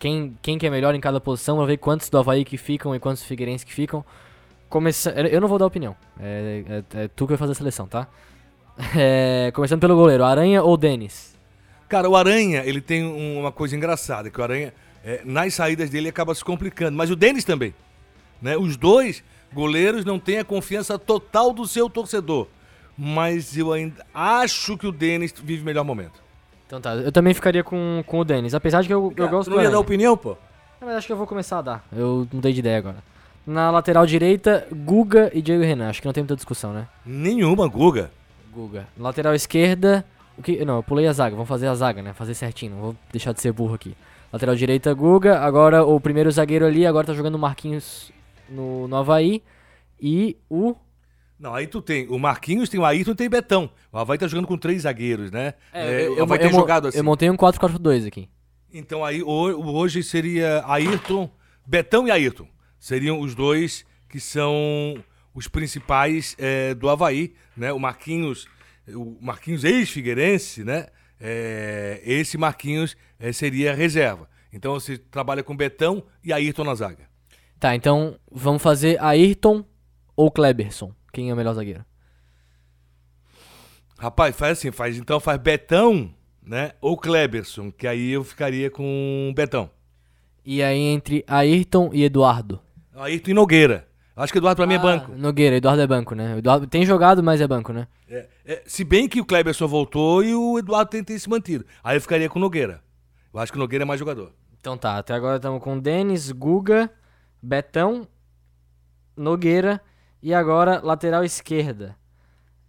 Quem, 0.00 0.36
quem 0.42 0.58
que 0.58 0.66
é 0.66 0.70
melhor 0.70 0.94
em 0.94 1.00
cada 1.00 1.20
posição, 1.20 1.54
vamos 1.56 1.68
ver 1.68 1.76
quantos 1.76 2.08
do 2.08 2.18
Havaí 2.18 2.44
que 2.44 2.56
ficam 2.56 2.92
e 2.94 2.98
quantos 2.98 3.22
Figueirense 3.22 3.64
que 3.64 3.72
ficam. 3.72 4.04
Começa... 4.68 5.10
Eu 5.10 5.40
não 5.40 5.46
vou 5.46 5.58
dar 5.58 5.66
opinião, 5.66 5.94
é, 6.18 6.64
é, 6.94 7.02
é 7.02 7.08
tu 7.08 7.26
que 7.26 7.32
vai 7.32 7.38
fazer 7.38 7.52
a 7.52 7.54
seleção, 7.54 7.86
tá? 7.86 8.08
É, 8.96 9.50
começando 9.54 9.80
pelo 9.80 9.94
goleiro, 9.94 10.24
Aranha 10.24 10.62
ou 10.62 10.74
Denis? 10.76 11.36
Cara, 11.86 12.08
o 12.08 12.16
Aranha, 12.16 12.62
ele 12.64 12.80
tem 12.80 13.04
um- 13.04 13.40
uma 13.40 13.52
coisa 13.52 13.76
engraçada, 13.76 14.30
que 14.30 14.40
o 14.40 14.42
Aranha, 14.42 14.72
é, 15.04 15.20
nas 15.24 15.52
saídas 15.54 15.90
dele, 15.90 16.08
acaba 16.08 16.34
se 16.34 16.42
complicando. 16.42 16.96
Mas 16.96 17.10
o 17.10 17.16
Denis 17.16 17.44
também. 17.44 17.74
Né? 18.40 18.56
Os 18.56 18.76
dois 18.78 19.22
goleiros 19.52 20.04
não 20.04 20.18
têm 20.18 20.38
a 20.38 20.44
confiança 20.44 20.98
total 20.98 21.52
do 21.52 21.66
seu 21.66 21.90
torcedor. 21.90 22.46
Mas 22.96 23.56
eu 23.56 23.72
ainda 23.72 24.06
acho 24.14 24.78
que 24.78 24.86
o 24.86 24.92
Denis 24.92 25.34
vive 25.42 25.62
o 25.62 25.66
melhor 25.66 25.84
momento. 25.84 26.22
Então 26.70 26.80
tá, 26.80 26.94
eu 26.94 27.10
também 27.10 27.34
ficaria 27.34 27.64
com, 27.64 28.00
com 28.06 28.20
o 28.20 28.24
Denis, 28.24 28.54
apesar 28.54 28.80
de 28.80 28.86
que 28.86 28.94
eu, 28.94 29.12
eu 29.16 29.28
gosto 29.28 29.48
tu 29.48 29.50
do 29.50 29.56
não 29.56 29.62
ia 29.62 29.62
Aranha. 29.62 29.72
dar 29.72 29.80
opinião, 29.80 30.16
pô? 30.16 30.36
Não, 30.80 30.86
mas 30.86 30.98
acho 30.98 31.06
que 31.08 31.12
eu 31.12 31.16
vou 31.16 31.26
começar 31.26 31.58
a 31.58 31.62
dar. 31.62 31.84
Eu 31.92 32.28
mudei 32.32 32.52
de 32.52 32.60
ideia 32.60 32.78
agora. 32.78 32.98
Na 33.44 33.72
lateral 33.72 34.06
direita, 34.06 34.68
Guga 34.72 35.32
e 35.34 35.42
Diego 35.42 35.64
Renan. 35.64 35.88
Acho 35.90 36.00
que 36.00 36.06
não 36.06 36.12
tem 36.12 36.22
muita 36.22 36.36
discussão, 36.36 36.72
né? 36.72 36.86
Nenhuma, 37.04 37.66
Guga. 37.66 38.12
Guga. 38.54 38.86
Lateral 38.96 39.34
esquerda. 39.34 40.04
O 40.38 40.42
que, 40.42 40.64
não, 40.64 40.76
eu 40.76 40.82
pulei 40.84 41.08
a 41.08 41.12
zaga. 41.12 41.34
Vamos 41.34 41.48
fazer 41.48 41.66
a 41.66 41.74
zaga, 41.74 42.02
né? 42.02 42.12
Fazer 42.12 42.34
certinho. 42.34 42.76
Não 42.76 42.80
vou 42.80 42.96
deixar 43.10 43.32
de 43.32 43.40
ser 43.40 43.50
burro 43.50 43.74
aqui. 43.74 43.96
Lateral 44.32 44.54
direita, 44.54 44.94
Guga. 44.94 45.40
Agora 45.40 45.84
o 45.84 45.98
primeiro 46.00 46.30
zagueiro 46.30 46.64
ali. 46.64 46.86
Agora 46.86 47.04
tá 47.08 47.14
jogando 47.14 47.34
o 47.34 47.38
Marquinhos 47.38 48.12
no, 48.48 48.86
no 48.86 48.96
Havaí. 48.96 49.42
E 50.00 50.36
o. 50.48 50.76
Não, 51.40 51.54
aí 51.54 51.66
tu 51.66 51.80
tem 51.80 52.06
o 52.08 52.18
Marquinhos, 52.18 52.68
tem 52.68 52.78
o 52.78 52.84
Ayrton 52.84 53.12
e 53.12 53.14
tem 53.14 53.26
o 53.26 53.30
Betão. 53.30 53.70
O 53.90 53.96
Havaí 53.98 54.18
tá 54.18 54.28
jogando 54.28 54.46
com 54.46 54.58
três 54.58 54.82
zagueiros, 54.82 55.30
né? 55.30 55.54
É, 55.72 56.06
o 56.10 56.22
Havaí 56.22 56.38
tem 56.38 56.50
mo- 56.50 56.58
jogado 56.58 56.88
assim. 56.88 56.98
eu 56.98 57.04
montei 57.04 57.30
um 57.30 57.36
4-4-2 57.36 58.06
aqui. 58.06 58.28
Então 58.72 59.02
aí 59.04 59.22
ho- 59.22 59.74
hoje 59.74 60.02
seria 60.02 60.62
Ayrton, 60.66 61.30
Betão 61.66 62.06
e 62.06 62.10
Ayrton. 62.10 62.46
Seriam 62.78 63.18
os 63.20 63.34
dois 63.34 63.86
que 64.08 64.20
são 64.20 65.02
os 65.34 65.48
principais 65.48 66.36
é, 66.38 66.74
do 66.74 66.88
Havaí, 66.90 67.32
né? 67.56 67.72
O 67.72 67.78
Marquinhos, 67.78 68.46
o 68.88 69.16
Marquinhos 69.20 69.64
ex-figueirense, 69.64 70.62
né? 70.62 70.88
É, 71.18 72.00
esse 72.04 72.36
Marquinhos 72.36 72.96
é, 73.18 73.32
seria 73.32 73.74
reserva. 73.74 74.28
Então 74.52 74.74
você 74.74 74.98
trabalha 74.98 75.42
com 75.42 75.56
Betão 75.56 76.02
e 76.22 76.32
Ayrton 76.32 76.64
na 76.64 76.74
zaga. 76.74 77.08
Tá, 77.58 77.74
então 77.74 78.16
vamos 78.30 78.62
fazer 78.62 79.00
Ayrton 79.00 79.64
ou 80.16 80.30
Kleberson. 80.30 80.92
Quem 81.12 81.30
é 81.30 81.32
o 81.34 81.36
melhor 81.36 81.54
zagueiro? 81.54 81.84
Rapaz, 83.98 84.34
faz 84.34 84.58
assim, 84.58 84.70
faz 84.70 84.96
então 84.96 85.20
faz 85.20 85.38
Betão, 85.38 86.12
né? 86.42 86.72
Ou 86.80 86.96
Kleberson, 86.96 87.70
que 87.70 87.86
aí 87.86 88.10
eu 88.10 88.24
ficaria 88.24 88.70
com 88.70 89.32
Betão. 89.36 89.70
E 90.44 90.62
aí 90.62 90.78
entre 90.78 91.22
Ayrton 91.26 91.90
e 91.92 92.02
Eduardo. 92.04 92.60
Ayrton 92.94 93.30
e 93.30 93.34
Nogueira. 93.34 93.86
Acho 94.16 94.32
que 94.32 94.38
Eduardo 94.38 94.56
pra 94.56 94.66
mim 94.66 94.74
é 94.74 94.76
Ah, 94.76 94.80
banco. 94.80 95.12
Nogueira, 95.12 95.56
Eduardo 95.56 95.82
é 95.82 95.86
banco, 95.86 96.14
né? 96.14 96.38
Eduardo 96.38 96.66
tem 96.66 96.84
jogado, 96.84 97.22
mas 97.22 97.40
é 97.40 97.46
banco, 97.46 97.72
né? 97.72 97.86
É, 98.08 98.28
é, 98.44 98.62
se 98.66 98.84
bem 98.84 99.08
que 99.08 99.20
o 99.20 99.24
Kleberson 99.24 99.66
voltou 99.66 100.22
e 100.22 100.34
o 100.34 100.58
Eduardo 100.58 100.90
tem, 100.90 101.04
tem 101.04 101.18
se 101.18 101.28
mantido. 101.28 101.64
Aí 101.82 101.96
eu 101.96 102.00
ficaria 102.00 102.28
com 102.28 102.38
Nogueira. 102.38 102.82
Eu 103.32 103.40
acho 103.40 103.52
que 103.52 103.58
o 103.58 103.60
Nogueira 103.60 103.84
é 103.84 103.86
mais 103.86 103.98
jogador. 104.00 104.32
Então 104.58 104.76
tá, 104.76 104.98
até 104.98 105.14
agora 105.14 105.36
estamos 105.36 105.62
com 105.62 105.78
Denis, 105.78 106.32
Guga, 106.32 106.90
Betão, 107.42 108.06
Nogueira 109.16 109.80
e 110.22 110.34
agora 110.34 110.80
lateral 110.82 111.24
esquerda. 111.24 111.96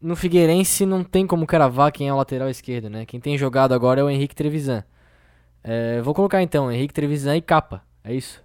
No 0.02 0.16
Figueirense 0.16 0.86
não 0.86 1.04
tem 1.04 1.28
como 1.28 1.46
cravar 1.46 1.92
quem 1.92 2.08
é 2.08 2.14
o 2.14 2.18
lateral 2.18 2.50
esquerdo, 2.50 2.90
né? 2.90 3.06
Quem 3.06 3.20
tem 3.20 3.38
jogado 3.38 3.74
agora 3.74 4.02
é 4.02 4.04
o 4.04 4.10
Henrique 4.10 4.36
Trevisan. 4.36 4.84
É, 5.64 6.02
vou 6.02 6.14
colocar 6.14 6.42
então 6.42 6.72
Henrique 6.72 6.94
Trevisan 6.94 7.38
e 7.38 7.42
Capa, 7.42 7.84
é 8.04 8.14
isso? 8.14 8.44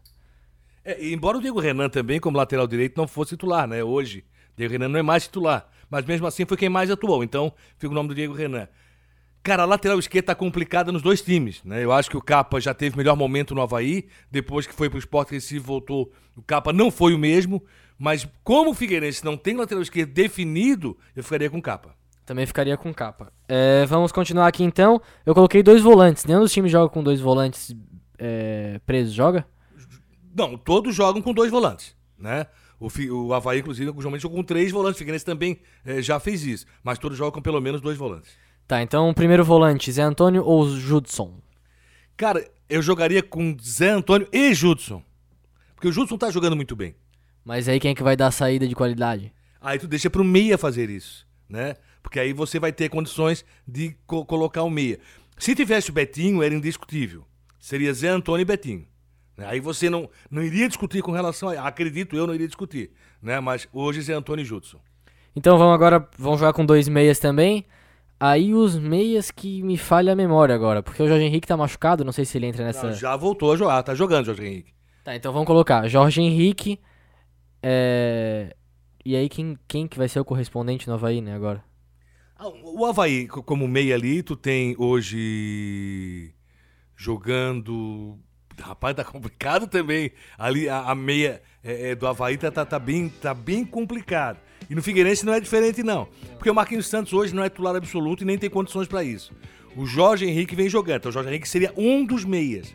É, 0.85 1.05
embora 1.07 1.39
o 1.39 1.41
Diego 1.41 1.59
Renan 1.59 1.89
também, 1.89 2.21
como 2.21 2.37
lateral 2.37 2.67
direito, 2.67 2.97
não 2.97 3.09
fosse 3.09 3.31
titular, 3.31 3.67
né? 3.67 3.83
Hoje, 3.83 4.25
Diego 4.57 4.73
Renan 4.73 4.89
não 4.89 4.99
é 4.99 5.03
mais 5.03 5.25
titular. 5.25 5.69
Mas 5.91 6.05
mesmo 6.05 6.27
assim 6.27 6.45
foi 6.45 6.57
quem 6.57 6.69
mais 6.69 6.91
atuou. 6.91 7.25
Então, 7.25 7.53
fica 7.79 7.91
o 7.91 7.95
nome 7.95 8.09
do 8.09 8.15
Diego 8.15 8.35
Renan. 8.35 8.69
Cara, 9.43 9.63
a 9.63 9.67
lateral 9.67 9.99
esquerda 9.99 10.27
tá 10.27 10.35
complicada 10.35 10.91
nos 10.91 11.03
dois 11.03 11.23
times, 11.23 11.63
né? 11.65 11.83
Eu 11.83 11.93
acho 11.93 12.11
que 12.11 12.17
o 12.17 12.21
Capa 12.21 12.61
já 12.61 12.75
teve 12.75 12.97
melhor 12.97 13.17
momento 13.17 13.55
no 13.55 13.63
Havaí. 13.63 14.09
Depois 14.31 14.67
que 14.67 14.75
foi 14.75 14.91
pro 14.91 14.99
Sport 14.99 15.31
Recife, 15.31 15.61
voltou. 15.61 16.13
O 16.37 16.43
Capa 16.43 16.73
não 16.73 16.91
foi 16.91 17.15
o 17.15 17.19
mesmo. 17.19 17.63
Mas 17.99 18.29
como 18.45 18.71
o 18.71 18.75
Figueirense 18.75 19.25
não 19.25 19.37
tem 19.37 19.57
lateral 19.57 19.83
esquerdo 19.83 20.13
definido, 20.13 20.97
eu 21.15 21.23
ficaria 21.25 21.49
com 21.49 21.61
Capa. 21.63 21.95
Também 22.25 22.45
ficaria 22.45 22.77
com 22.77 22.93
Capa. 22.93 23.33
É, 23.49 23.87
vamos 23.87 24.13
continuar 24.13 24.49
aqui 24.49 24.65
então. 24.65 25.01
Eu 25.25 25.35
coloquei 25.35 25.63
dois 25.63 25.83
volantes. 25.83 26.25
Nenhum 26.25 26.41
dos 26.41 26.53
times 26.53 26.73
joga 26.73 26.93
com 26.93 27.03
dois 27.03 27.21
volantes 27.21 27.75
é, 28.19 28.81
presos, 28.85 29.15
joga? 29.15 29.47
Não, 30.35 30.59
todos 30.59 30.95
jogam 30.95 31.23
com 31.23 31.33
dois 31.33 31.51
volantes, 31.51 31.97
né? 32.19 32.47
O, 32.79 32.89
o 33.11 33.33
Havaí, 33.33 33.61
inclusive, 33.61 33.91
geralmente 33.97 34.21
jogou 34.21 34.39
com 34.39 34.45
três 34.45 34.71
volantes. 34.71 34.97
O 34.97 34.99
Figueirense 34.99 35.25
também 35.25 35.61
eh, 35.85 36.03
já 36.03 36.21
fez 36.21 36.45
isso. 36.45 36.67
Mas 36.85 36.99
todos 36.99 37.17
jogam 37.17 37.33
com 37.33 37.41
pelo 37.41 37.61
menos 37.61 37.81
dois 37.81 37.97
volantes. 37.97 38.33
Tá, 38.67 38.83
então 38.83 39.09
o 39.09 39.15
primeiro 39.15 39.45
volante, 39.45 39.91
Zé 39.91 40.03
Antônio 40.03 40.45
ou 40.45 40.69
Judson? 40.69 41.41
Cara, 42.17 42.47
eu 42.69 42.83
jogaria 42.83 43.23
com 43.23 43.57
Zé 43.63 43.91
Antônio 43.91 44.29
e 44.33 44.53
Judson. 44.53 45.03
Porque 45.75 45.89
o 45.89 45.93
Judson 45.93 46.19
tá 46.19 46.31
jogando 46.31 46.57
muito 46.57 46.75
bem. 46.75 46.95
Mas 47.47 47.69
aí 47.69 47.79
quem 47.79 47.93
é 47.93 47.95
que 47.95 48.03
vai 48.03 48.17
dar 48.17 48.27
a 48.27 48.31
saída 48.33 48.67
de 48.67 48.75
qualidade? 48.75 49.33
Aí 49.61 49.79
tu 49.79 49.87
deixa 49.87 50.11
pro 50.11 50.25
meia 50.25 50.59
fazer 50.59 50.91
isso, 50.91 51.25
né? 51.49 51.77
Porque 52.03 52.19
aí 52.19 52.33
você 52.33 52.59
vai 52.59 52.73
ter 52.73 52.89
condições 52.89 53.45
de 53.67 53.97
co- 54.07 54.25
colocar 54.27 54.65
o 54.65 54.71
meia. 54.71 54.99
Se 55.39 55.55
tivesse 55.55 55.91
o 55.91 55.93
Betinho, 55.93 56.43
era 56.43 56.53
indiscutível. 56.55 57.25
Seria 57.61 57.95
Zé 57.95 58.09
Antônio 58.09 58.43
e 58.43 58.45
Betinho. 58.45 58.85
né? 59.37 59.47
Aí 59.49 59.61
você 59.61 59.89
não, 59.89 60.11
não 60.29 60.43
iria 60.43 60.67
discutir 60.67 61.03
com 61.03 61.13
relação 61.13 61.49
a. 61.49 61.67
Acredito 61.69 62.17
eu, 62.17 62.27
não 62.27 62.35
iria 62.35 62.49
discutir. 62.49 62.91
Né? 63.23 63.39
Mas 63.39 63.69
hoje 63.73 64.01
Zé 64.03 64.13
Antônio 64.15 64.43
e 64.43 64.47
Judson. 64.47 64.79
Então 65.35 65.57
vamos 65.57 65.75
agora, 65.75 66.05
vamos 66.19 66.41
jogar 66.41 66.53
com 66.53 66.65
dois 66.67 66.89
meias 66.89 67.19
também. 67.21 67.65
Aí 68.19 68.55
os 68.55 68.77
meias 68.79 69.31
que 69.31 69.63
me 69.63 69.77
falha 69.77 70.15
a 70.15 70.17
memória 70.17 70.55
agora, 70.55 70.83
porque 70.83 71.03
o 71.03 71.07
Jorge 71.07 71.25
Henrique 71.25 71.47
tá 71.47 71.57
machucado, 71.57 72.03
não 72.05 72.13
sei 72.13 72.25
se 72.25 72.39
ele 72.39 72.47
entra 72.47 72.65
nessa. 72.65 72.87
Não, 72.87 72.93
já 72.95 73.15
voltou 73.15 73.53
a 73.53 73.57
jogar, 73.57 73.83
tá 73.83 73.95
jogando, 73.95 74.25
Jorge 74.27 74.43
Henrique. 74.45 74.73
Tá, 75.05 75.15
então 75.15 75.33
vamos 75.33 75.47
colocar 75.47 75.87
Jorge 75.87 76.23
Henrique. 76.23 76.81
É... 77.69 78.55
E 79.05 79.17
aí 79.17 79.29
quem, 79.29 79.59
quem 79.67 79.89
que 79.89 79.99
vai 79.99 80.09
ser 80.09 80.21
o 80.21 80.25
correspondente 80.25 80.87
no 80.87 80.95
Havaí, 80.95 81.21
né, 81.21 81.35
agora? 81.35 81.65
Ah, 82.39 82.47
O 82.49 82.85
Havaí, 82.87 83.27
co- 83.27 83.43
como 83.43 83.67
meia 83.67 83.97
ali, 83.97 84.23
tu 84.23 84.37
tem 84.37 84.77
hoje 84.79 86.33
jogando. 86.97 88.19
Rapaz, 88.61 88.95
tá 88.95 89.03
complicado 89.05 89.67
também. 89.67 90.13
Ali 90.39 90.69
a, 90.69 90.79
a 90.91 90.95
meia 90.95 91.43
é, 91.65 91.91
é, 91.91 91.95
do 91.97 92.07
Havaí 92.07 92.37
tá, 92.37 92.51
tá, 92.53 92.65
tá 92.65 92.79
bem, 92.79 93.09
tá 93.09 93.35
bem 93.35 93.65
complicado. 93.65 94.39
E 94.71 94.75
no 94.75 94.83
Figueirense 94.83 95.27
não 95.27 95.35
é 95.35 95.41
diferente, 95.41 95.83
não. 95.83 96.07
Porque 96.37 96.51
o 96.51 96.55
Marquinhos 96.55 96.87
Santos 96.87 97.13
hoje 97.13 97.35
não 97.35 97.43
é 97.43 97.49
titular 97.51 97.75
absoluto 97.75 98.23
e 98.23 98.27
nem 98.27 98.39
tem 98.39 98.49
condições 98.51 98.87
pra 98.89 99.03
isso. 99.03 99.33
O 99.77 99.87
Jorge 99.87 100.25
Henrique 100.25 100.55
vem 100.57 100.69
jogando. 100.69 100.99
Então 100.99 101.11
o 101.11 101.13
Jorge 101.13 101.31
Henrique 101.31 101.49
seria 101.49 101.73
um 101.77 102.05
dos 102.07 102.25
meias. 102.25 102.73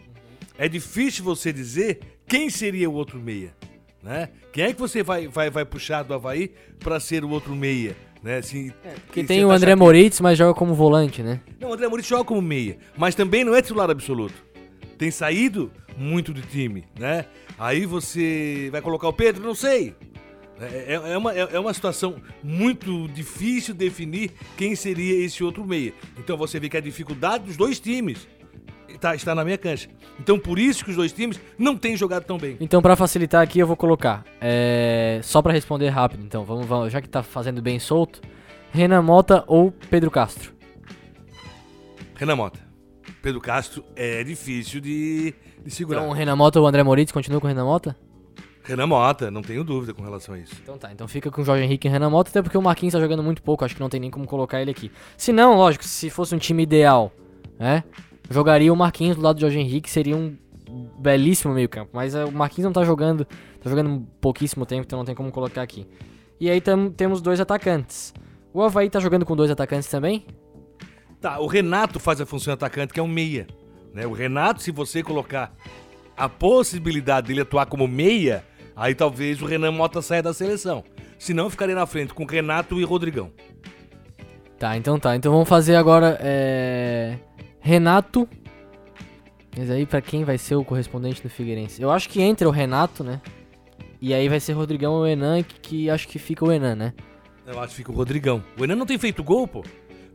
É 0.58 0.68
difícil 0.68 1.24
você 1.24 1.52
dizer 1.54 2.00
quem 2.28 2.50
seria 2.50 2.90
o 2.90 2.94
outro 2.94 3.20
meia. 3.20 3.56
Né? 4.04 4.30
Quem 4.52 4.64
é 4.66 4.74
que 4.74 4.80
você 4.80 5.04
vai, 5.04 5.28
vai, 5.28 5.50
vai 5.50 5.64
puxar 5.66 6.04
do 6.04 6.14
Havaí 6.14 6.52
pra 6.80 7.00
ser 7.00 7.24
o 7.24 7.30
outro 7.30 7.56
meia? 7.56 7.96
Né? 8.24 8.38
Assim, 8.38 8.72
Porque 9.06 9.22
você 9.22 9.28
tem 9.28 9.46
o 9.46 9.50
tá 9.50 9.56
André 9.56 9.72
achando- 9.72 9.80
Moritz, 9.80 10.20
mas 10.22 10.38
joga 10.38 10.54
como 10.58 10.74
volante, 10.74 11.22
né? 11.24 11.40
não, 11.60 11.70
o 11.70 11.74
André 11.74 11.88
Moritz 11.88 12.08
joga 12.08 12.24
como 12.24 12.42
meia, 12.42 12.78
mas 12.98 13.14
também 13.16 13.44
não 13.44 13.54
é 13.56 13.62
titular 13.62 13.90
absoluto. 13.90 14.34
Tem 14.98 15.10
saído 15.12 15.72
muito 15.98 16.32
do 16.34 16.42
time, 16.42 16.84
né? 17.00 17.26
Aí 17.58 17.86
você 17.86 18.70
vai 18.72 18.82
colocar 18.82 19.08
o 19.08 19.14
Pedro? 19.14 19.44
Não 19.44 19.56
sei. 19.56 19.96
É, 20.60 20.94
é- 20.94 21.12
é 21.14 21.18
uma, 21.18 21.34
é 21.34 21.48
é 21.54 21.60
uma 21.60 21.74
situação 21.74 22.16
muito 22.44 23.08
difícil 23.08 23.74
definir 23.74 24.32
quem 24.56 24.76
seria 24.76 25.26
esse 25.26 25.44
outro 25.44 25.66
meia. 25.66 25.92
Então 26.20 26.38
você 26.38 26.60
vê 26.60 26.70
que 26.70 26.78
a 26.78 26.82
dificuldade 26.82 27.46
dos 27.46 27.58
dois 27.58 27.80
times 27.80 28.28
tá- 29.02 29.16
está 29.16 29.36
na 29.36 29.44
minha 29.44 29.58
cancha. 29.58 29.90
Então 30.20 30.40
por 30.40 30.58
isso 30.60 30.84
que 30.86 30.92
os 30.92 30.96
dois 30.96 31.12
times 31.12 31.40
não 31.58 31.76
têm 31.76 31.98
jogado 31.98 32.24
tão 32.24 32.38
bem. 32.38 32.56
Então, 32.62 32.82
pra 32.82 32.96
facilitar 32.96 33.42
aqui, 33.42 33.60
eu 33.60 33.68
vou 33.68 33.76
colocar. 33.76 34.24
é, 34.40 35.20
Só 35.24 35.42
pra 35.42 35.52
responder 35.52 35.90
rápido, 35.90 36.24
então, 36.24 36.46
vamos, 36.46 36.66
vamos, 36.66 36.92
já 36.94 37.02
que 37.02 37.10
tá 37.10 37.22
fazendo 37.24 37.62
bem 37.62 37.80
solto. 37.80 38.22
Renan 38.72 39.02
Mota 39.02 39.44
ou 39.48 39.72
Pedro 39.90 40.10
Castro? 40.10 40.54
Renan 42.16 42.36
Mota. 42.36 42.60
Pedro 43.22 43.42
Castro 43.42 43.84
é 43.96 44.24
difícil 44.24 44.80
de, 44.80 45.34
de 45.64 45.72
segurar. 45.72 46.02
Então, 46.02 46.12
Renan 46.14 46.36
Mota 46.36 46.60
ou 46.60 46.68
André 46.68 46.84
Moritz 46.84 47.12
continua 47.12 47.40
com 47.42 47.48
o 47.48 47.50
Renan 47.50 47.66
Mota? 47.66 47.96
Renan 48.64 48.88
Mota, 48.88 49.32
não 49.32 49.42
tenho 49.42 49.64
dúvida 49.64 49.94
com 49.94 50.04
relação 50.04 50.36
a 50.36 50.40
isso. 50.40 50.54
Então 50.62 50.78
tá, 50.78 50.92
então 50.92 51.08
fica 51.08 51.32
com 51.32 51.42
o 51.42 51.44
Jorge 51.46 51.64
Henrique 51.64 51.88
e 51.88 51.92
Renan 51.92 52.12
Mota, 52.12 52.30
até 52.30 52.42
porque 52.44 52.58
o 52.58 52.62
Marquinhos 52.62 52.94
tá 52.94 53.00
jogando 53.00 53.24
muito 53.24 53.42
pouco, 53.42 53.66
acho 53.66 53.74
que 53.76 53.82
não 53.82 53.90
tem 53.90 54.00
nem 54.00 54.12
como 54.12 54.26
colocar 54.28 54.62
ele 54.62 54.70
aqui. 54.72 54.92
Se 55.18 55.34
não, 55.34 55.56
lógico, 55.56 55.84
se 55.84 56.10
fosse 56.12 56.36
um 56.36 56.38
time 56.38 56.62
ideal, 56.64 57.12
né? 57.60 57.84
Jogaria 58.32 58.72
o 58.72 58.76
Marquinhos 58.76 59.16
do 59.18 59.22
lado 59.22 59.36
do 59.36 59.42
Jorge 59.42 59.60
Henrique, 59.60 59.90
seria 59.90 60.16
um 60.16 60.36
belíssimo 61.00 61.54
meio-campo. 61.54 61.92
Mas 61.94 62.16
eh, 62.16 62.24
o 62.24 62.32
Marquinhos 62.32 62.66
não 62.66 62.74
tá 62.74 62.84
jogando, 62.84 63.26
tá 63.26 63.70
jogando 63.70 64.08
pouquíssimo 64.20 64.66
tempo, 64.66 64.84
então 64.84 65.00
não 65.00 65.06
tem 65.06 65.14
como 65.16 65.32
colocar 65.32 65.62
aqui. 65.62 65.86
E 66.40 66.50
aí 66.50 66.62
tam- 66.62 66.90
temos 66.90 67.22
dois 67.22 67.40
atacantes. 67.40 68.14
O 68.54 68.62
Havaí 68.62 68.90
tá 68.90 69.00
jogando 69.00 69.26
com 69.26 69.36
dois 69.36 69.52
atacantes 69.52 69.90
também? 69.90 70.26
Tá, 71.20 71.40
o 71.40 71.46
Renato 71.48 72.00
faz 72.00 72.20
a 72.20 72.26
função 72.26 72.52
de 72.52 72.56
atacante, 72.56 72.94
que 72.94 73.00
é 73.00 73.04
um 73.04 73.08
meia. 73.08 73.48
Né? 73.94 74.08
O 74.08 74.14
Renato, 74.14 74.62
se 74.62 74.72
você 74.72 75.04
colocar 75.04 75.54
a 76.18 76.28
possibilidade 76.28 77.28
dele 77.28 77.42
atuar 77.42 77.66
como 77.66 77.88
meia, 77.88 78.44
aí 78.76 78.96
talvez 78.96 79.42
o 79.42 79.46
Renan 79.46 79.72
Mota 79.72 80.02
saia 80.02 80.24
da 80.24 80.34
seleção. 80.34 80.84
Senão 81.20 81.44
eu 81.46 81.50
ficaria 81.50 81.76
na 81.76 81.86
frente 81.86 82.14
com 82.14 82.26
Renato 82.26 82.80
e 82.80 82.84
Rodrigão. 82.84 83.32
Tá, 84.58 84.76
então 84.78 85.00
tá. 85.00 85.16
Então 85.16 85.32
vamos 85.32 85.50
fazer 85.50 85.76
agora 85.76 86.18
é... 86.22 87.18
Renato. 87.62 88.28
Mas 89.58 89.70
aí 89.70 89.86
pra 89.86 90.02
quem 90.02 90.24
vai 90.24 90.38
ser 90.38 90.56
o 90.56 90.64
correspondente 90.64 91.22
do 91.22 91.30
Figueirense? 91.30 91.82
Eu 91.82 91.92
acho 91.92 92.10
que 92.10 92.22
entra 92.22 92.48
o 92.48 92.52
Renato, 92.52 93.04
né? 93.04 93.22
E 94.02 94.14
aí 94.14 94.28
vai 94.28 94.40
ser 94.40 94.54
Rodrigão 94.54 94.94
ou 94.94 95.08
Enan, 95.08 95.44
que, 95.44 95.60
que 95.60 95.90
acho 95.90 96.08
que 96.08 96.18
fica 96.18 96.44
o 96.44 96.52
Enan, 96.52 96.76
né? 96.76 96.94
Eu 97.46 97.60
acho 97.60 97.70
que 97.70 97.76
fica 97.76 97.92
o 97.92 97.96
Rodrigão. 97.96 98.44
O 98.58 98.64
Enan 98.64 98.76
não 98.76 98.86
tem 98.86 98.98
feito 98.98 99.24
gol, 99.24 99.48
pô. 99.48 99.64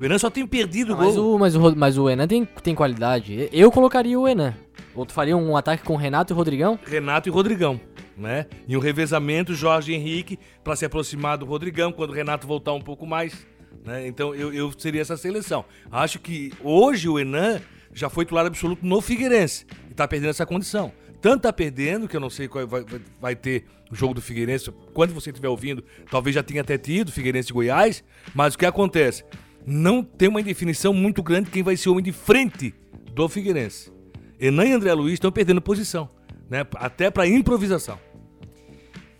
O 0.01 0.05
Enan 0.05 0.19
só 0.19 0.29
tem 0.29 0.47
perdido 0.47 0.93
Ah, 0.95 0.97
gol. 0.97 1.05
mas, 1.07 1.17
o, 1.17 1.39
mas, 1.39 1.57
o, 1.57 1.77
mas 1.77 1.99
o 1.99 2.11
Enan 2.11 2.27
tem, 2.27 2.45
tem 2.45 2.75
qualidade. 2.75 3.49
Eu 3.53 3.71
colocaria 3.71 4.19
o 4.19 4.27
Enan. 4.27 4.55
Ou 4.95 5.05
tu 5.07 5.13
faria 5.13 5.37
um 5.37 5.57
ataque 5.57 5.85
com 5.85 5.95
o 5.95 5.97
Renato 5.97 6.33
e 6.33 6.35
Rodrigão? 6.37 6.79
Renato 6.85 7.29
e 7.29 7.33
Rodrigão, 7.33 7.79
né? 8.17 8.47
E 8.67 8.77
um 8.77 8.81
revezamento 8.81 9.55
Jorge 9.55 9.93
Henrique 9.95 10.39
para 10.65 10.75
se 10.75 10.85
aproximar 10.87 11.37
do 11.37 11.45
Rodrigão 11.47 11.93
quando 11.93 12.11
o 12.11 12.15
Renato 12.15 12.47
voltar 12.47 12.73
um 12.73 12.81
pouco 12.81 13.07
mais, 13.07 13.47
né? 13.87 14.07
Então 14.07 14.35
eu, 14.35 14.53
eu 14.53 14.71
seria 14.77 15.01
essa 15.01 15.17
seleção. 15.17 15.65
Acho 15.91 16.19
que 16.19 16.53
hoje 16.63 17.09
o 17.09 17.19
Enan 17.19 17.61
já 17.95 18.11
foi 18.11 18.25
titular 18.27 18.45
absoluto 18.45 18.85
no 18.85 19.01
Figueirense 19.01 19.65
e 19.91 19.95
tá 19.95 20.07
perdendo 20.07 20.31
essa 20.31 20.45
condição. 20.45 20.93
Tanto 21.23 21.43
tá 21.43 21.53
perdendo 21.53 22.07
que 22.07 22.15
eu 22.17 22.21
não 22.21 22.29
sei 22.29 22.47
qual 22.49 22.67
vai, 22.67 22.85
vai- 22.85 23.01
vai 23.21 23.35
ter 23.37 23.65
o 23.91 23.95
jogo 23.95 24.13
do 24.15 24.21
Figueirense. 24.21 24.71
Quando 24.93 25.15
você 25.15 25.31
estiver 25.31 25.49
ouvindo, 25.49 25.83
talvez 26.11 26.35
já 26.35 26.43
tenha 26.43 26.61
até 26.61 26.77
tido 26.77 27.11
Figueirense 27.11 27.51
e 27.51 27.55
Goiás, 27.55 28.05
mas 28.35 28.55
o 28.55 28.59
que 28.59 28.67
acontece? 28.67 29.25
Não 29.65 30.03
tem 30.03 30.29
uma 30.29 30.41
indefinição 30.41 30.93
muito 30.93 31.23
grande 31.23 31.51
quem 31.51 31.63
vai 31.63 31.77
ser 31.77 31.89
o 31.89 31.93
homem 31.93 32.05
de 32.05 32.13
frente 32.13 32.75
do 33.13 33.29
Figueirense. 33.29 33.91
Enan 34.39 34.67
e 34.67 34.73
André 34.73 34.93
Luiz 34.93 35.15
estão 35.15 35.33
perdendo 35.33 35.61
posição, 35.63 36.09
né? 36.51 36.67
Até 36.75 37.11
para 37.11 37.27
improvisação. 37.27 37.99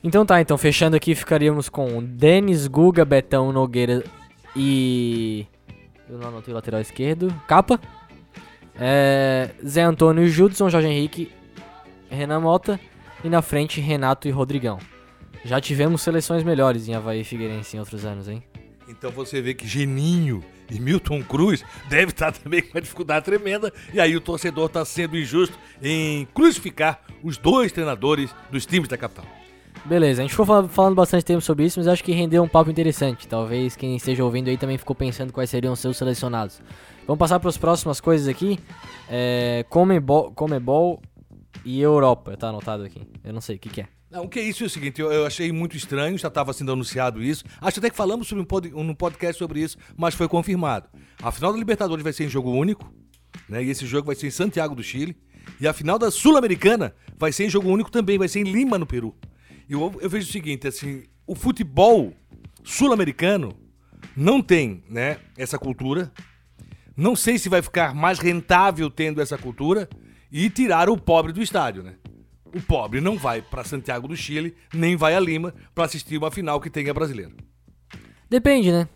Então 0.05 0.25
tá, 0.25 0.41
então 0.41 0.57
fechando 0.59 0.95
aqui 0.95 1.15
ficaríamos 1.15 1.69
com 1.69 2.05
Denis, 2.05 2.67
Guga, 2.69 3.05
Betão, 3.05 3.51
Nogueira 3.51 4.05
e. 4.57 5.47
Eu 6.09 6.19
não 6.19 6.29
anotei 6.29 6.53
o 6.53 6.55
lateral 6.55 6.81
esquerdo. 6.81 7.33
Capa. 7.47 7.81
É, 8.79 9.51
Zé 9.67 9.83
Antônio, 9.83 10.29
Judson, 10.29 10.69
Jorge 10.69 10.89
Henrique, 10.89 11.33
Renan 12.09 12.41
Mota. 12.41 12.79
E 13.25 13.29
na 13.29 13.43
frente, 13.43 13.81
Renato 13.81 14.29
e 14.29 14.31
Rodrigão. 14.31 14.79
Já 15.45 15.61
tivemos 15.61 16.03
seleções 16.03 16.43
melhores 16.43 16.89
em 16.89 16.95
Havaí 16.95 17.21
e 17.21 17.25
Figueirense 17.25 17.77
em 17.77 17.81
outros 17.81 18.05
anos, 18.05 18.29
hein? 18.29 18.43
Então 18.89 19.11
você 19.11 19.41
vê 19.41 19.55
que 19.55 19.67
Geninho 19.67 20.45
e 20.71 20.81
Milton 20.81 21.23
Cruz 21.23 21.65
deve 21.89 22.13
estar 22.13 22.33
também 22.33 22.63
com 22.63 22.77
uma 22.77 22.81
dificuldade 22.81 23.25
tremenda. 23.25 23.73
E 23.93 24.01
aí 24.01 24.17
o 24.17 24.21
torcedor 24.21 24.67
está 24.67 24.85
sendo 24.85 25.17
injusto 25.17 25.59
em 25.83 26.27
crucificar 26.35 27.01
os 27.23 27.37
dois 27.37 27.73
treinadores 27.73 28.35
dos 28.51 28.67
times 28.67 28.89
da 28.89 28.97
capital. 28.97 29.27
Beleza, 29.85 30.21
a 30.21 30.25
gente 30.25 30.33
ficou 30.33 30.47
fal- 30.47 30.69
falando 30.69 30.95
bastante 30.97 31.25
tempo 31.25 31.41
sobre 31.41 31.65
isso, 31.65 31.79
mas 31.79 31.87
acho 31.87 32.03
que 32.03 32.11
rendeu 32.13 32.43
um 32.43 32.49
papo 32.49 32.71
interessante. 32.71 33.29
Talvez 33.29 33.77
quem 33.77 33.95
esteja 33.95 34.25
ouvindo 34.25 34.49
aí 34.49 34.57
também 34.57 34.77
ficou 34.77 34.97
pensando 34.97 35.33
quais 35.33 35.49
seriam 35.49 35.73
os 35.73 35.79
seus 35.79 35.97
selecionados. 35.97 36.61
Vamos 37.07 37.19
passar 37.21 37.39
para 37.39 37.49
as 37.49 37.57
próximas 37.57 38.01
coisas 38.01 38.27
aqui. 38.27 38.59
É, 39.09 39.65
Comebol, 39.69 40.33
Comebol 40.33 41.01
e 41.65 41.81
Europa. 41.81 42.37
Tá 42.37 42.49
anotado 42.49 42.83
aqui. 42.83 43.01
Eu 43.23 43.33
não 43.33 43.41
sei 43.41 43.57
o 43.57 43.59
que, 43.61 43.69
que 43.69 43.81
é. 43.83 43.89
Não, 44.11 44.25
o 44.25 44.29
que 44.29 44.41
é 44.41 44.43
isso 44.43 44.65
é 44.65 44.67
o 44.67 44.71
seguinte, 44.71 45.01
eu, 45.01 45.13
eu 45.13 45.27
achei 45.27 45.51
muito 45.53 45.77
estranho, 45.77 46.17
já 46.17 46.29
estava 46.29 46.53
sendo 46.53 46.73
anunciado 46.73 47.23
isso. 47.23 47.45
Acho 47.61 47.79
até 47.79 47.91
que 47.91 47.97
falamos 47.97 48.27
sobre 48.27 48.43
um, 48.43 48.47
pod, 48.47 48.73
um 48.75 48.95
podcast 48.95 49.39
sobre 49.39 49.61
isso, 49.61 49.77
mas 49.97 50.15
foi 50.15 50.27
confirmado. 50.29 50.89
A 51.23 51.31
final 51.31 51.53
da 51.53 51.59
Libertadores 51.59 52.03
vai 52.03 52.13
ser 52.13 52.25
em 52.25 52.29
jogo 52.29 52.51
único, 52.51 52.93
né? 53.49 53.63
E 53.63 53.71
esse 53.71 53.85
jogo 53.85 54.07
vai 54.07 54.15
ser 54.17 54.29
em 54.29 54.31
Santiago 54.31 54.75
do 54.75 54.83
Chile. 54.83 55.17
E 55.61 55.67
a 55.67 55.73
final 55.73 55.99
da 55.99 56.11
Sul-Americana 56.11 56.95
vai 57.17 57.31
ser 57.33 57.47
em 57.47 57.51
jogo 57.51 57.69
único 57.69 57.91
também, 57.91 58.17
vai 58.19 58.29
ser 58.29 58.41
em 58.41 58.45
Lima, 58.45 58.79
no 58.79 58.87
Peru. 58.87 59.15
Eu, 59.69 59.99
eu 60.01 60.09
vejo 60.09 60.29
o 60.29 60.33
seguinte, 60.33 60.67
assim, 60.69 61.05
o 61.27 61.35
futebol 61.35 62.13
sul-americano 62.63 63.57
não 64.17 64.41
tem, 64.41 64.83
né, 64.89 65.19
essa 65.37 65.59
cultura. 65.59 66.13
Não 66.97 67.15
sei 67.15 67.39
se 67.39 67.49
vai 67.49 67.61
ficar 67.61 67.95
mais 67.95 68.19
rentável 68.19 68.91
tendo 68.91 69.21
essa 69.21 69.37
cultura 69.37 69.89
e 70.33 70.49
tirar 70.49 70.89
o 70.89 70.97
pobre 70.97 71.33
do 71.33 71.43
estádio, 71.43 71.83
né? 71.83 71.95
O 72.55 72.61
pobre 72.63 73.01
não 73.01 73.19
vai 73.19 73.43
para 73.43 73.65
Santiago 73.65 74.09
do 74.09 74.17
Chile, 74.17 74.57
nem 74.73 74.97
vai 74.97 75.15
a 75.15 75.21
Lima 75.21 75.53
para 75.75 75.85
assistir 75.85 76.17
uma 76.17 76.31
final 76.31 76.61
que 76.61 76.71
tenha 76.71 76.95
brasileiro. 76.95 77.37
Depende, 78.31 78.73
né? 78.73 78.89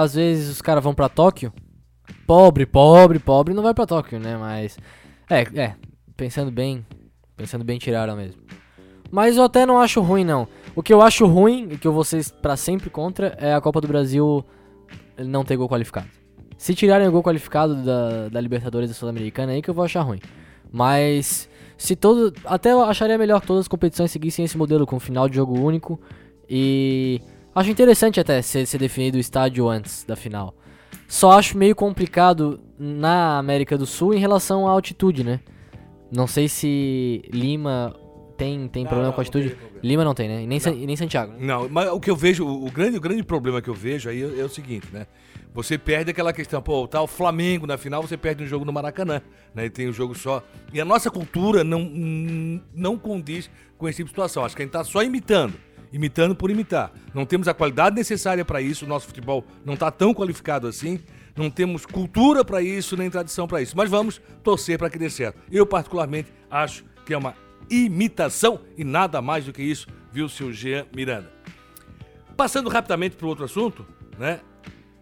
Às 0.00 0.14
vezes 0.14 0.48
os 0.48 0.62
caras 0.62 0.82
vão 0.82 0.94
pra 0.94 1.08
Tóquio. 1.08 1.52
Pobre, 2.26 2.64
pobre, 2.64 3.18
pobre 3.18 3.54
não 3.54 3.62
vai 3.62 3.74
pra 3.74 3.86
Tóquio, 3.86 4.18
né? 4.18 4.36
Mas. 4.38 4.78
É, 5.28 5.42
é. 5.60 5.76
Pensando 6.16 6.50
bem. 6.50 6.86
Pensando 7.36 7.64
bem, 7.64 7.78
tiraram 7.78 8.16
mesmo. 8.16 8.40
Mas 9.10 9.36
eu 9.36 9.44
até 9.44 9.64
não 9.64 9.78
acho 9.78 10.00
ruim, 10.00 10.24
não. 10.24 10.46
O 10.74 10.82
que 10.82 10.92
eu 10.92 11.02
acho 11.02 11.26
ruim, 11.26 11.68
e 11.72 11.78
que 11.78 11.86
eu 11.86 11.92
vou 11.92 12.04
ser 12.04 12.24
pra 12.42 12.56
sempre 12.56 12.90
contra, 12.90 13.36
é 13.40 13.54
a 13.54 13.60
Copa 13.60 13.80
do 13.80 13.88
Brasil 13.88 14.44
não 15.18 15.44
ter 15.44 15.56
gol 15.56 15.68
qualificado. 15.68 16.08
Se 16.56 16.74
tirarem 16.74 17.06
o 17.08 17.12
gol 17.12 17.22
qualificado 17.22 17.74
da, 17.76 18.28
da 18.28 18.40
Libertadores 18.40 18.90
da 18.90 18.94
Sul-Americana, 18.94 19.52
aí 19.52 19.62
que 19.62 19.70
eu 19.70 19.74
vou 19.74 19.84
achar 19.84 20.02
ruim. 20.02 20.20
Mas. 20.72 21.48
Se 21.76 21.94
todo. 21.94 22.32
Até 22.44 22.72
eu 22.72 22.82
acharia 22.82 23.16
melhor 23.16 23.40
que 23.40 23.46
todas 23.46 23.62
as 23.62 23.68
competições 23.68 24.10
seguissem 24.10 24.44
esse 24.44 24.58
modelo, 24.58 24.86
com 24.86 24.98
final 24.98 25.28
de 25.28 25.36
jogo 25.36 25.58
único. 25.58 26.00
E. 26.48 27.20
Acho 27.54 27.70
interessante 27.70 28.20
até 28.20 28.42
ser, 28.42 28.66
ser 28.66 28.78
definido 28.78 29.16
o 29.16 29.20
estádio 29.20 29.68
antes 29.68 30.04
da 30.04 30.14
final. 30.14 30.54
Só 31.08 31.32
acho 31.32 31.56
meio 31.56 31.74
complicado 31.74 32.60
na 32.78 33.38
América 33.38 33.76
do 33.78 33.86
Sul 33.86 34.14
em 34.14 34.18
relação 34.18 34.68
à 34.68 34.70
altitude, 34.70 35.24
né? 35.24 35.40
Não 36.12 36.26
sei 36.26 36.48
se 36.48 37.22
Lima 37.32 37.94
tem, 38.38 38.68
tem 38.68 38.84
Não, 38.84 38.88
problema 38.88 39.08
não, 39.08 39.14
com 39.14 39.20
a 39.20 39.24
não 39.24 39.28
altitude. 39.28 39.50
problema. 39.54 39.80
Lima 39.82 40.04
não 40.04 40.14
tem, 40.14 40.28
né? 40.28 40.42
E 40.42 40.46
nem, 40.46 40.58
San- 40.60 40.72
e 40.74 40.86
nem 40.86 40.96
Santiago. 40.96 41.32
né? 41.32 41.38
Não, 41.40 41.68
mas 41.68 41.88
o 41.90 42.00
que 42.00 42.10
eu 42.10 42.16
vejo, 42.16 42.46
o 42.46 42.70
grande, 42.70 42.96
o 42.96 43.00
grande 43.00 43.22
problema 43.22 43.60
que 43.60 43.68
eu 43.68 43.74
vejo 43.74 44.08
aí 44.08 44.22
é, 44.22 44.40
é 44.40 44.44
o 44.44 44.48
seguinte, 44.48 44.86
né? 44.92 45.06
Você 45.54 45.76
perde 45.76 46.10
aquela 46.10 46.32
questão, 46.32 46.62
pô, 46.62 46.86
tá 46.86 47.02
o 47.02 47.06
Flamengo 47.06 47.66
na 47.66 47.76
final, 47.76 48.00
você 48.02 48.16
perde 48.16 48.44
um 48.44 48.46
jogo 48.46 48.64
no 48.64 48.72
Maracanã, 48.72 49.20
né? 49.54 49.64
E 49.66 49.70
tem 49.70 49.88
um 49.88 49.92
jogo 49.92 50.14
só. 50.14 50.42
E 50.72 50.80
a 50.80 50.84
nossa 50.84 51.10
cultura 51.10 51.64
não, 51.64 51.80
não 52.74 52.96
condiz 52.96 53.50
com 53.76 53.88
esse 53.88 53.96
tipo 53.96 54.06
de 54.06 54.10
situação. 54.12 54.44
Acho 54.44 54.54
que 54.56 54.62
a 54.62 54.64
gente 54.64 54.72
tá 54.72 54.84
só 54.84 55.02
imitando. 55.02 55.54
Imitando 55.92 56.34
por 56.36 56.50
imitar. 56.50 56.92
Não 57.14 57.24
temos 57.24 57.48
a 57.48 57.54
qualidade 57.54 57.96
necessária 57.96 58.44
para 58.44 58.60
isso, 58.60 58.84
o 58.84 58.88
nosso 58.88 59.06
futebol 59.06 59.42
não 59.64 59.74
tá 59.74 59.90
tão 59.90 60.12
qualificado 60.12 60.66
assim. 60.66 61.00
Não 61.34 61.48
temos 61.48 61.86
cultura 61.86 62.44
para 62.44 62.60
isso, 62.60 62.96
nem 62.96 63.08
tradição 63.08 63.46
para 63.48 63.62
isso. 63.62 63.74
Mas 63.76 63.88
vamos 63.88 64.20
torcer 64.42 64.76
para 64.76 64.90
que 64.90 64.98
dê 64.98 65.08
certo. 65.08 65.38
Eu, 65.50 65.64
particularmente, 65.64 66.30
acho 66.50 66.84
que 67.06 67.14
é 67.14 67.16
uma 67.16 67.34
imitação 67.70 68.60
e 68.76 68.84
nada 68.84 69.20
mais 69.20 69.44
do 69.44 69.52
que 69.52 69.62
isso, 69.62 69.86
viu, 70.12 70.28
seu 70.28 70.52
Jean 70.52 70.86
Miranda? 70.94 71.32
Passando 72.36 72.68
rapidamente 72.68 73.16
para 73.16 73.26
outro 73.26 73.44
assunto, 73.44 73.86
né? 74.18 74.40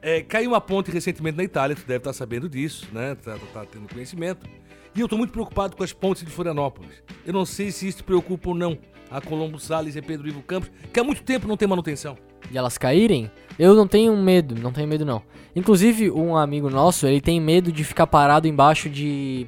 É, 0.00 0.22
caiu 0.22 0.52
uma 0.52 0.60
ponte 0.60 0.90
recentemente 0.90 1.36
na 1.36 1.44
Itália, 1.44 1.74
tu 1.74 1.84
deve 1.86 1.98
estar 1.98 2.12
sabendo 2.12 2.48
disso, 2.48 2.86
né? 2.92 3.14
Tá, 3.16 3.36
tá 3.52 3.64
tendo 3.64 3.92
conhecimento. 3.92 4.46
E 4.94 5.00
eu 5.00 5.06
estou 5.06 5.18
muito 5.18 5.32
preocupado 5.32 5.76
com 5.76 5.82
as 5.82 5.92
pontes 5.92 6.24
de 6.24 6.30
Florianópolis. 6.30 7.02
Eu 7.26 7.32
não 7.32 7.44
sei 7.44 7.70
se 7.70 7.88
isso 7.88 7.98
te 7.98 8.04
preocupa 8.04 8.48
ou 8.48 8.54
não. 8.54 8.78
A 9.10 9.20
Colombo 9.20 9.58
Salles 9.58 9.94
e 9.94 10.02
Pedro 10.02 10.26
Ivo 10.26 10.42
Campos, 10.42 10.70
que 10.92 10.98
há 10.98 11.04
muito 11.04 11.22
tempo 11.22 11.46
não 11.46 11.56
tem 11.56 11.68
manutenção. 11.68 12.16
E 12.50 12.56
elas 12.56 12.78
caírem, 12.78 13.30
eu 13.58 13.74
não 13.74 13.86
tenho 13.86 14.16
medo, 14.16 14.54
não 14.54 14.72
tenho 14.72 14.88
medo 14.88 15.04
não. 15.04 15.22
Inclusive, 15.54 16.10
um 16.10 16.36
amigo 16.36 16.70
nosso, 16.70 17.06
ele 17.06 17.20
tem 17.20 17.40
medo 17.40 17.72
de 17.72 17.82
ficar 17.84 18.06
parado 18.06 18.46
embaixo 18.46 18.88
de. 18.88 19.46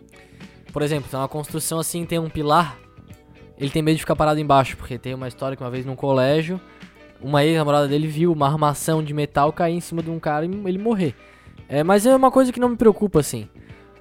Por 0.72 0.82
exemplo, 0.82 1.08
tá 1.10 1.18
uma 1.18 1.28
construção 1.28 1.78
assim, 1.78 2.04
tem 2.04 2.18
um 2.18 2.28
pilar. 2.28 2.78
Ele 3.58 3.70
tem 3.70 3.82
medo 3.82 3.96
de 3.96 4.02
ficar 4.02 4.14
parado 4.16 4.38
embaixo, 4.40 4.76
porque 4.76 4.96
tem 4.98 5.14
uma 5.14 5.26
história 5.28 5.56
que 5.56 5.62
uma 5.62 5.70
vez 5.70 5.84
num 5.84 5.96
colégio, 5.96 6.60
uma 7.20 7.44
ex-namorada 7.44 7.88
dele 7.88 8.06
viu 8.06 8.32
uma 8.32 8.46
armação 8.46 9.02
de 9.02 9.12
metal 9.12 9.52
cair 9.52 9.74
em 9.74 9.80
cima 9.80 10.02
de 10.02 10.10
um 10.10 10.20
cara 10.20 10.46
e 10.46 10.50
ele 10.66 10.78
morrer. 10.78 11.14
É, 11.68 11.82
mas 11.82 12.06
é 12.06 12.14
uma 12.14 12.30
coisa 12.30 12.52
que 12.52 12.60
não 12.60 12.68
me 12.68 12.76
preocupa 12.76 13.20
assim. 13.20 13.48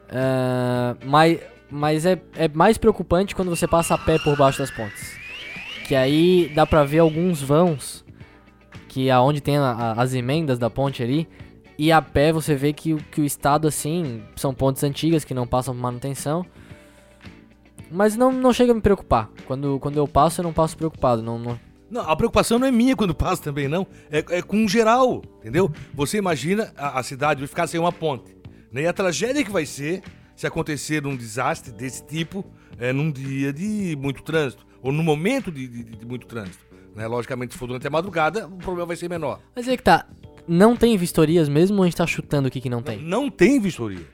Ah, 0.10 0.96
mas 1.06 1.40
mas 1.70 2.06
é, 2.06 2.18
é 2.38 2.48
mais 2.48 2.78
preocupante 2.78 3.36
quando 3.36 3.50
você 3.50 3.68
passa 3.68 3.96
a 3.96 3.98
pé 3.98 4.18
por 4.20 4.38
baixo 4.38 4.60
das 4.60 4.72
pontes. 4.72 5.18
Que 5.86 5.96
aí 5.96 6.50
dá 6.56 6.66
pra 6.66 6.86
ver 6.86 7.00
alguns 7.00 7.42
vãos, 7.42 8.06
que 8.88 9.10
é 9.10 9.20
onde 9.20 9.42
tem 9.42 9.58
a- 9.58 9.72
a- 9.72 9.92
as 10.02 10.14
emendas 10.14 10.58
da 10.58 10.70
ponte 10.70 11.04
ali. 11.04 11.28
E 11.78 11.92
a 11.92 12.02
pé 12.02 12.32
você 12.32 12.56
vê 12.56 12.72
que, 12.72 12.96
que 13.12 13.20
o 13.20 13.26
estado, 13.26 13.68
assim, 13.68 14.24
são 14.36 14.54
pontes 14.54 14.82
antigas 14.84 15.26
que 15.26 15.34
não 15.34 15.46
passam 15.46 15.76
por 15.76 15.82
manutenção. 15.82 16.46
Mas 17.92 18.16
não, 18.16 18.32
não 18.32 18.52
chega 18.54 18.72
a 18.72 18.76
me 18.76 18.82
preocupar. 18.82 19.30
Quando, 19.46 19.80
quando 19.80 19.98
eu 19.98 20.08
passo, 20.08 20.42
eu 20.42 20.44
não 20.44 20.54
passo 20.54 20.76
preocupado. 20.78 21.22
Não, 21.22 21.38
não- 21.40 21.60
Não, 21.90 22.02
a 22.02 22.16
preocupação 22.16 22.60
não 22.60 22.68
é 22.68 22.72
minha 22.72 22.96
quando 22.96 23.16
passa 23.16 23.42
também, 23.44 23.68
não. 23.68 23.88
É, 24.12 24.24
é 24.30 24.42
com 24.42 24.68
geral, 24.68 25.22
entendeu? 25.40 25.72
Você 25.94 26.18
imagina 26.18 26.74
a, 26.78 27.00
a 27.00 27.04
cidade 27.04 27.40
vai 27.40 27.48
ficar 27.48 27.68
sem 27.68 27.80
uma 27.80 27.92
ponte. 27.92 28.36
Né? 28.72 28.82
E 28.82 28.88
a 28.88 28.94
tragédia 28.94 29.44
que 29.44 29.52
vai 29.52 29.66
ser 29.66 30.02
se 30.36 30.46
acontecer 30.46 31.06
um 31.08 31.16
desastre 31.16 31.72
desse 31.72 32.06
tipo 32.06 32.46
é, 32.78 32.92
num 32.94 33.10
dia 33.12 33.52
de 33.54 33.96
muito 34.00 34.22
trânsito. 34.24 34.66
Ou 34.82 34.92
no 34.92 35.02
momento 35.02 35.52
de, 35.52 35.68
de- 35.68 35.84
de 35.84 36.06
muito 36.06 36.28
trânsito. 36.28 36.66
Né? 36.96 37.08
Logicamente, 37.08 37.54
se 37.54 37.58
for 37.60 37.68
durante 37.68 37.88
a 37.88 37.90
madrugada, 37.90 38.48
o 38.48 38.58
problema 38.58 38.88
vai 38.88 38.96
ser 38.96 39.10
menor. 39.10 39.40
Mas 39.56 39.68
é 39.68 39.78
que 39.78 39.84
tá. 39.84 40.06
Não 40.48 40.76
tem 40.76 40.96
vistorias 40.98 41.50
mesmo 41.50 41.78
ou 41.78 41.84
a 41.84 41.86
gente 41.88 41.98
tá 41.98 42.06
chutando 42.08 42.48
o 42.48 42.52
que, 42.52 42.62
que 42.62 42.70
não 42.70 42.82
tem? 42.82 43.02
Não 43.02 43.30
tem 43.30 43.60
vistoria. 43.60 44.06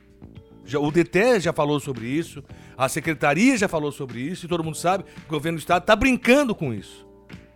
Já- 0.65 0.80
o 0.80 0.91
DT 0.91 1.39
já 1.39 1.52
falou 1.54 1.80
sobre 1.80 2.06
isso, 2.08 2.43
a 2.78 2.88
secretaria 2.89 3.58
já 3.58 3.67
falou 3.67 3.91
sobre 3.91 4.19
isso, 4.21 4.45
e 4.45 4.49
todo 4.49 4.63
mundo 4.63 4.78
sabe 4.78 5.04
que 5.04 5.26
o 5.28 5.30
governo 5.32 5.58
do 5.58 5.62
estado 5.62 5.84
está 5.84 5.95
brincando 5.95 6.56
com 6.56 6.73
isso. 6.73 7.06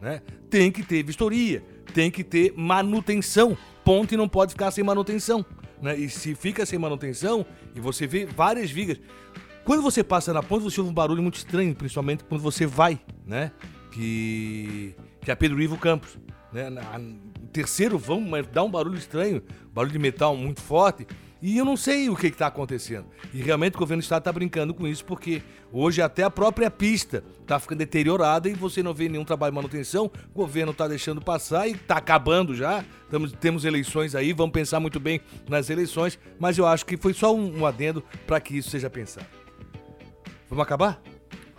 Né? 0.02 0.22
Tem 0.50 0.72
que 0.72 0.84
ter 0.84 1.04
vistoria, 1.04 1.64
tem 1.94 2.12
que 2.12 2.24
ter 2.24 2.54
manutenção. 2.56 3.58
Ponte 3.84 4.16
não 4.18 4.28
pode 4.28 4.52
ficar 4.52 4.70
sem 4.72 4.84
manutenção. 4.84 5.46
Né? 5.82 5.98
E 5.98 6.10
se 6.10 6.36
fica 6.36 6.66
sem 6.66 6.78
manutenção, 6.78 7.46
e 7.76 7.80
você 7.80 8.06
vê 8.06 8.26
várias 8.26 8.70
vigas. 8.70 9.00
Quando 9.64 9.82
você 9.82 10.04
passa 10.04 10.32
na 10.34 10.42
ponte, 10.44 10.64
você 10.64 10.80
ouve 10.80 10.92
um 10.92 10.94
barulho 10.94 11.22
muito 11.22 11.36
estranho, 11.36 11.74
principalmente 11.76 12.24
quando 12.24 12.42
você 12.42 12.66
vai, 12.66 13.00
né? 13.26 13.52
Que, 13.92 14.96
que 15.22 15.30
é 15.32 15.36
Pedro 15.36 15.62
Ivo 15.62 15.78
Campos. 15.78 16.18
Né? 16.54 16.70
Na- 16.70 16.82
terceiro 17.52 17.98
vão, 17.98 18.22
mas 18.22 18.46
dá 18.48 18.64
um 18.64 18.70
barulho 18.70 18.98
estranho, 18.98 19.42
barulho 19.74 19.92
de 19.92 20.00
metal 20.00 20.36
muito 20.38 20.62
forte. 20.62 21.06
E 21.42 21.58
eu 21.58 21.66
não 21.66 21.78
sei 21.78 22.10
o 22.10 22.16
que 22.16 22.28
está 22.28 22.48
acontecendo. 22.48 23.06
E 23.34 23.42
realmente 23.42 23.76
o 23.76 23.80
governo 23.80 24.02
do 24.02 24.04
estado 24.04 24.22
está 24.22 24.32
brincando 24.32 24.74
com 24.74 24.88
isso, 24.88 25.06
porque 25.06 25.44
hoje 25.72 26.02
até 26.02 26.24
a 26.24 26.30
própria 26.30 26.72
pista 26.72 27.24
está 27.42 27.60
ficando 27.60 27.80
deteriorada 27.80 28.50
e 28.50 28.54
você 28.54 28.82
não 28.82 28.94
vê 28.94 29.08
nenhum 29.08 29.26
trabalho 29.26 29.52
de 29.52 29.56
manutenção. 29.56 30.12
O 30.34 30.36
governo 30.36 30.72
está 30.72 30.88
deixando 30.88 31.22
passar 31.22 31.68
e 31.68 31.74
está 31.74 31.98
acabando 31.98 32.56
já. 32.56 32.84
Tamos, 33.10 33.32
temos 33.34 33.66
eleições 33.66 34.16
aí, 34.16 34.34
vamos 34.34 34.54
pensar 34.54 34.80
muito 34.80 35.00
bem 35.00 35.22
nas 35.48 35.70
eleições, 35.70 36.18
mas 36.40 36.58
eu 36.58 36.66
acho 36.66 36.86
que 36.86 36.98
foi 36.98 37.14
só 37.14 37.34
um, 37.34 37.60
um 37.60 37.66
adendo 37.66 38.04
para 38.26 38.40
que 38.40 38.58
isso 38.58 38.70
seja 38.70 38.90
pensado. 38.90 39.28
Vamos 40.50 40.64
acabar? 40.64 41.02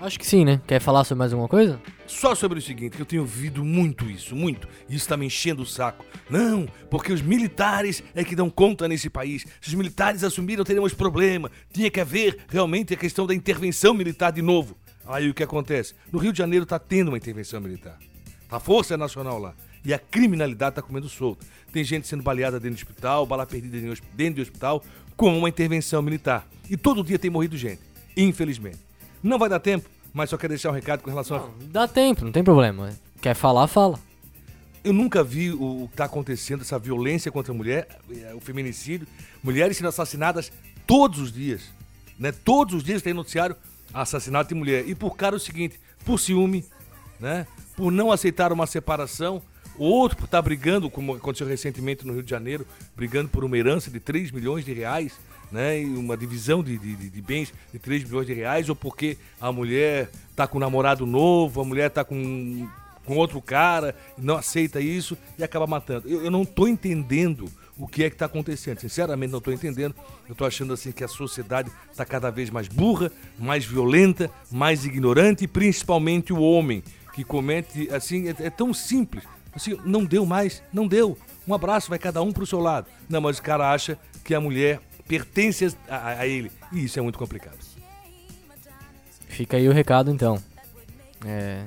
Acho 0.00 0.16
que 0.16 0.26
sim, 0.26 0.44
né? 0.44 0.60
Quer 0.64 0.80
falar 0.80 1.02
sobre 1.02 1.18
mais 1.18 1.32
alguma 1.32 1.48
coisa? 1.48 1.80
Só 2.06 2.32
sobre 2.32 2.60
o 2.60 2.62
seguinte, 2.62 2.94
que 2.94 3.02
eu 3.02 3.06
tenho 3.06 3.22
ouvido 3.22 3.64
muito 3.64 4.08
isso, 4.08 4.36
muito, 4.36 4.68
e 4.88 4.94
isso 4.94 5.08
tá 5.08 5.16
me 5.16 5.26
enchendo 5.26 5.62
o 5.62 5.66
saco. 5.66 6.04
Não, 6.30 6.68
porque 6.88 7.12
os 7.12 7.20
militares 7.20 8.02
é 8.14 8.22
que 8.22 8.36
dão 8.36 8.48
conta 8.48 8.86
nesse 8.86 9.10
país. 9.10 9.44
Se 9.60 9.68
os 9.68 9.74
militares 9.74 10.22
assumiram, 10.22 10.62
teremos 10.62 10.94
problema. 10.94 11.50
Tinha 11.72 11.90
que 11.90 12.00
haver 12.00 12.38
realmente 12.48 12.94
a 12.94 12.96
questão 12.96 13.26
da 13.26 13.34
intervenção 13.34 13.92
militar 13.92 14.30
de 14.30 14.40
novo. 14.40 14.76
Aí 15.04 15.28
o 15.28 15.34
que 15.34 15.42
acontece? 15.42 15.94
No 16.12 16.18
Rio 16.20 16.32
de 16.32 16.38
Janeiro 16.38 16.64
tá 16.64 16.78
tendo 16.78 17.08
uma 17.08 17.16
intervenção 17.16 17.60
militar. 17.60 17.98
A 18.48 18.60
Força 18.60 18.96
Nacional 18.96 19.38
lá. 19.40 19.54
E 19.84 19.92
a 19.92 19.98
criminalidade 19.98 20.76
tá 20.76 20.82
comendo 20.82 21.08
solto. 21.08 21.44
Tem 21.72 21.82
gente 21.82 22.06
sendo 22.06 22.22
baleada 22.22 22.60
dentro 22.60 22.76
de 22.76 22.84
hospital, 22.84 23.26
bala 23.26 23.44
perdida 23.44 23.76
dentro 24.14 24.34
de 24.34 24.42
hospital, 24.42 24.82
com 25.16 25.36
uma 25.36 25.48
intervenção 25.48 26.00
militar. 26.02 26.46
E 26.70 26.76
todo 26.76 27.02
dia 27.02 27.18
tem 27.18 27.30
morrido 27.30 27.56
gente, 27.56 27.80
infelizmente. 28.16 28.87
Não 29.22 29.38
vai 29.38 29.48
dar 29.48 29.60
tempo, 29.60 29.88
mas 30.12 30.30
só 30.30 30.36
quero 30.36 30.50
deixar 30.50 30.70
um 30.70 30.74
recado 30.74 31.02
com 31.02 31.10
relação 31.10 31.36
a 31.36 31.48
Dá 31.70 31.88
tempo, 31.88 32.24
não 32.24 32.32
tem 32.32 32.44
problema. 32.44 32.90
Quer 33.20 33.34
falar, 33.34 33.66
fala. 33.66 33.98
Eu 34.84 34.92
nunca 34.92 35.24
vi 35.24 35.50
o, 35.50 35.84
o 35.84 35.88
que 35.88 35.94
está 35.94 36.04
acontecendo, 36.04 36.62
essa 36.62 36.78
violência 36.78 37.30
contra 37.32 37.52
a 37.52 37.56
mulher, 37.56 37.88
eh, 38.10 38.32
o 38.34 38.40
feminicídio. 38.40 39.06
Mulheres 39.42 39.76
sendo 39.76 39.88
assassinadas 39.88 40.52
todos 40.86 41.18
os 41.18 41.32
dias. 41.32 41.70
Né? 42.18 42.32
Todos 42.32 42.74
os 42.74 42.84
dias 42.84 43.02
tem 43.02 43.12
noticiário 43.12 43.56
assassinato 43.92 44.48
de 44.48 44.54
mulher. 44.54 44.88
E 44.88 44.94
por 44.94 45.16
cara 45.16 45.36
o 45.36 45.40
seguinte, 45.40 45.78
por 46.04 46.18
ciúme, 46.18 46.64
né? 47.18 47.46
por 47.76 47.90
não 47.90 48.10
aceitar 48.12 48.52
uma 48.52 48.66
separação, 48.66 49.42
outro 49.76 50.16
por 50.16 50.24
estar 50.24 50.42
brigando, 50.42 50.88
como 50.90 51.14
aconteceu 51.14 51.46
recentemente 51.46 52.06
no 52.06 52.12
Rio 52.12 52.22
de 52.22 52.30
Janeiro, 52.30 52.66
brigando 52.96 53.28
por 53.28 53.44
uma 53.44 53.56
herança 53.56 53.90
de 53.90 54.00
3 54.00 54.30
milhões 54.30 54.64
de 54.64 54.72
reais, 54.72 55.18
né? 55.50 55.78
Uma 55.84 56.16
divisão 56.16 56.62
de, 56.62 56.78
de, 56.78 57.10
de- 57.10 57.22
bens 57.22 57.52
de 57.72 57.78
3 57.78 58.04
milhões 58.04 58.26
de 58.26 58.32
reais, 58.34 58.68
ou 58.68 58.76
porque 58.76 59.16
a 59.40 59.50
mulher 59.52 60.10
tá 60.36 60.46
com 60.46 60.58
um 60.58 60.60
namorado 60.60 61.06
novo, 61.06 61.60
a 61.60 61.64
mulher 61.64 61.90
tá 61.90 62.04
com 62.04 62.68
com 63.04 63.16
outro 63.16 63.40
cara, 63.40 63.96
não 64.18 64.36
aceita 64.36 64.82
isso 64.82 65.16
e 65.38 65.42
acaba 65.42 65.66
matando. 65.66 66.06
Eu, 66.06 66.24
eu 66.24 66.30
não 66.30 66.44
tô 66.44 66.68
entendendo 66.68 67.46
o 67.78 67.88
que 67.88 68.04
é 68.04 68.10
que 68.10 68.16
tá 68.16 68.26
acontecendo. 68.26 68.80
Sinceramente, 68.80 69.32
não 69.32 69.40
tô 69.40 69.50
entendendo. 69.50 69.94
Eu 70.28 70.34
tô 70.34 70.44
achando 70.44 70.74
assim 70.74 70.92
que 70.92 71.02
a 71.02 71.08
sociedade 71.08 71.72
tá 71.96 72.04
cada 72.04 72.28
vez 72.30 72.50
mais 72.50 72.68
burra, 72.68 73.10
mais 73.38 73.64
violenta, 73.64 74.30
mais 74.50 74.84
ignorante, 74.84 75.44
e 75.44 75.48
principalmente 75.48 76.34
o 76.34 76.40
homem 76.42 76.82
que 77.14 77.24
comete 77.24 77.88
assim, 77.90 78.28
é, 78.28 78.34
é 78.40 78.50
tão 78.50 78.74
simples. 78.74 79.24
Assim, 79.54 79.74
não 79.86 80.04
deu 80.04 80.26
mais, 80.26 80.62
não 80.70 80.86
deu. 80.86 81.16
Um 81.46 81.54
abraço, 81.54 81.88
vai 81.88 81.98
cada 81.98 82.20
um 82.20 82.30
pro 82.30 82.44
seu 82.46 82.60
lado. 82.60 82.88
Não, 83.08 83.22
mas 83.22 83.38
o 83.38 83.42
cara 83.42 83.72
acha 83.72 83.98
que 84.22 84.34
a 84.34 84.40
mulher 84.40 84.82
pertence 85.08 85.74
a, 85.88 86.08
a- 86.20 86.26
ele. 86.26 86.52
E 86.72 86.84
isso 86.84 86.98
é 86.98 87.02
muito 87.02 87.18
complicado. 87.18 87.56
Fica 89.26 89.56
aí 89.56 89.68
o 89.68 89.72
recado 89.72 90.10
então. 90.10 90.40
É. 91.24 91.62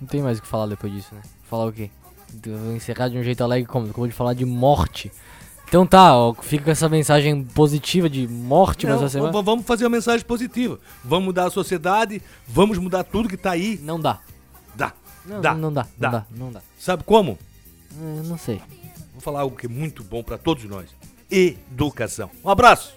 Não 0.00 0.06
tem 0.08 0.20
mais 0.22 0.38
o 0.38 0.42
que 0.42 0.48
falar 0.48 0.66
depois 0.66 0.92
disso, 0.92 1.14
né? 1.14 1.22
Falar 1.48 1.66
o 1.66 1.72
quê? 1.72 1.90
Eu 2.46 2.58
Vou 2.58 2.74
encerrar 2.76 3.08
de 3.08 3.16
um 3.18 3.22
jeito 3.22 3.42
alegre 3.44 3.66
como? 3.68 3.86
Acabou 3.86 4.06
de 4.06 4.12
falar 4.14 4.34
de 4.34 4.44
morte. 4.44 5.10
Então 5.68 5.86
tá, 5.86 6.14
ó, 6.14 6.34
fica 6.34 6.64
com 6.64 6.70
essa 6.70 6.88
mensagem 6.88 7.44
positiva 7.44 8.08
de 8.08 8.28
morte 8.28 8.86
Não, 8.86 8.96
pra 8.96 9.06
essa 9.06 9.12
semana. 9.12 9.32
v- 9.32 9.42
vamos 9.42 9.64
fazer 9.64 9.84
uma 9.84 9.90
mensagem 9.90 10.24
positiva. 10.26 10.78
Vamos 11.02 11.26
mudar 11.26 11.46
a 11.46 11.50
sociedade, 11.50 12.20
vamos 12.46 12.76
mudar 12.78 13.04
tudo 13.04 13.28
que 13.28 13.38
tá 13.38 13.52
aí. 13.52 13.78
Não 13.82 13.98
dá. 13.98 14.20
Dá. 14.74 14.92
Não, 15.24 15.40
dá. 15.40 15.54
não 15.54 15.72
dá, 15.72 15.86
dá. 15.96 16.10
não 16.10 16.10
dá, 16.10 16.26
não 16.30 16.52
dá. 16.52 16.60
Sabe 16.78 17.04
como? 17.04 17.38
É, 17.98 18.22
não 18.26 18.36
sei. 18.36 18.60
Vou 19.12 19.20
falar 19.20 19.40
algo 19.40 19.56
que 19.56 19.64
é 19.66 19.68
muito 19.68 20.02
bom 20.04 20.22
pra 20.22 20.36
todos 20.36 20.64
nós. 20.64 20.90
Educação. 21.32 22.30
Um 22.44 22.50
abraço. 22.50 22.94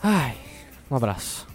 Ai, 0.00 0.36
um 0.88 0.94
abraço. 0.94 1.49